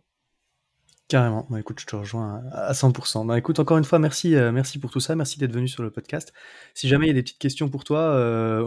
Carrément. 1.07 1.47
Bah, 1.49 1.59
écoute, 1.59 1.79
je 1.79 1.85
te 1.85 1.95
rejoins 1.95 2.41
à 2.51 2.67
à 2.67 2.73
100%. 2.73 3.25
Bah, 3.25 3.37
écoute, 3.37 3.59
encore 3.59 3.77
une 3.77 3.85
fois, 3.85 3.99
merci, 3.99 4.35
merci 4.51 4.77
pour 4.79 4.91
tout 4.91 4.99
ça. 4.99 5.15
Merci 5.15 5.39
d'être 5.39 5.53
venu 5.53 5.67
sur 5.67 5.83
le 5.83 5.91
podcast. 5.91 6.33
Si 6.73 6.87
jamais 6.87 7.05
il 7.05 7.09
y 7.09 7.11
a 7.11 7.13
des 7.13 7.23
petites 7.23 7.39
questions 7.39 7.69
pour 7.69 7.83
toi, 7.85 8.13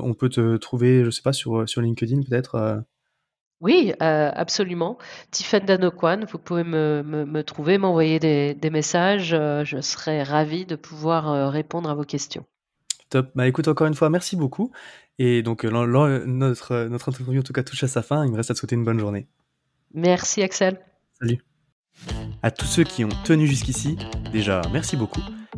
on 0.03 0.15
peut 0.15 0.31
te 0.31 0.57
trouver, 0.57 1.05
je 1.05 1.11
sais 1.11 1.21
pas, 1.23 1.35
sur, 1.35 1.69
sur 1.69 1.83
LinkedIn 1.83 2.23
peut-être. 2.23 2.83
Oui, 3.61 3.93
euh, 4.03 4.31
absolument. 4.35 4.97
Tiffen 5.31 5.65
Danokwan, 5.67 6.25
vous 6.25 6.39
pouvez 6.39 6.65
me, 6.65 7.03
me- 7.05 7.27
me 7.27 7.43
trouver, 7.45 7.77
m'envoyer 7.77 8.19
des, 8.19 8.55
des 8.55 8.71
messages. 8.71 9.35
euh, 9.35 9.65
je 9.65 9.81
serai 9.81 10.23
ravie 10.23 10.65
de 10.65 10.77
pouvoir 10.77 11.31
euh, 11.31 11.49
répondre 11.51 11.91
à 11.91 11.95
vos 11.95 12.05
questions. 12.05 12.45
Top. 13.11 13.31
Bah 13.35 13.47
écoute, 13.47 13.69
encore 13.69 13.87
une 13.87 13.95
fois, 13.95 14.09
merci 14.09 14.37
beaucoup. 14.37 14.71
Et 15.19 15.43
donc, 15.43 15.65
notre, 15.65 16.87
notre 16.87 17.09
interview 17.11 17.41
en 17.41 17.43
tout 17.43 17.53
cas 17.53 17.63
touche 17.63 17.83
à 17.83 17.89
sa 17.89 18.03
fin. 18.03 18.25
Il 18.25 18.31
me 18.33 18.37
reste 18.37 18.51
à 18.51 18.55
te 18.55 18.59
souhaiter 18.61 18.77
une 18.77 18.85
bonne 18.85 18.99
journée. 18.99 19.27
Merci 19.93 20.43
Axel. 20.43 20.81
Salut. 21.21 21.43
À 22.43 22.51
tous 22.51 22.65
ceux 22.65 22.85
qui 22.85 23.05
ont 23.05 23.11
tenu 23.25 23.47
jusqu'ici, 23.47 23.99
déjà 24.33 24.63
merci 24.73 24.97
beaucoup. 24.97 25.21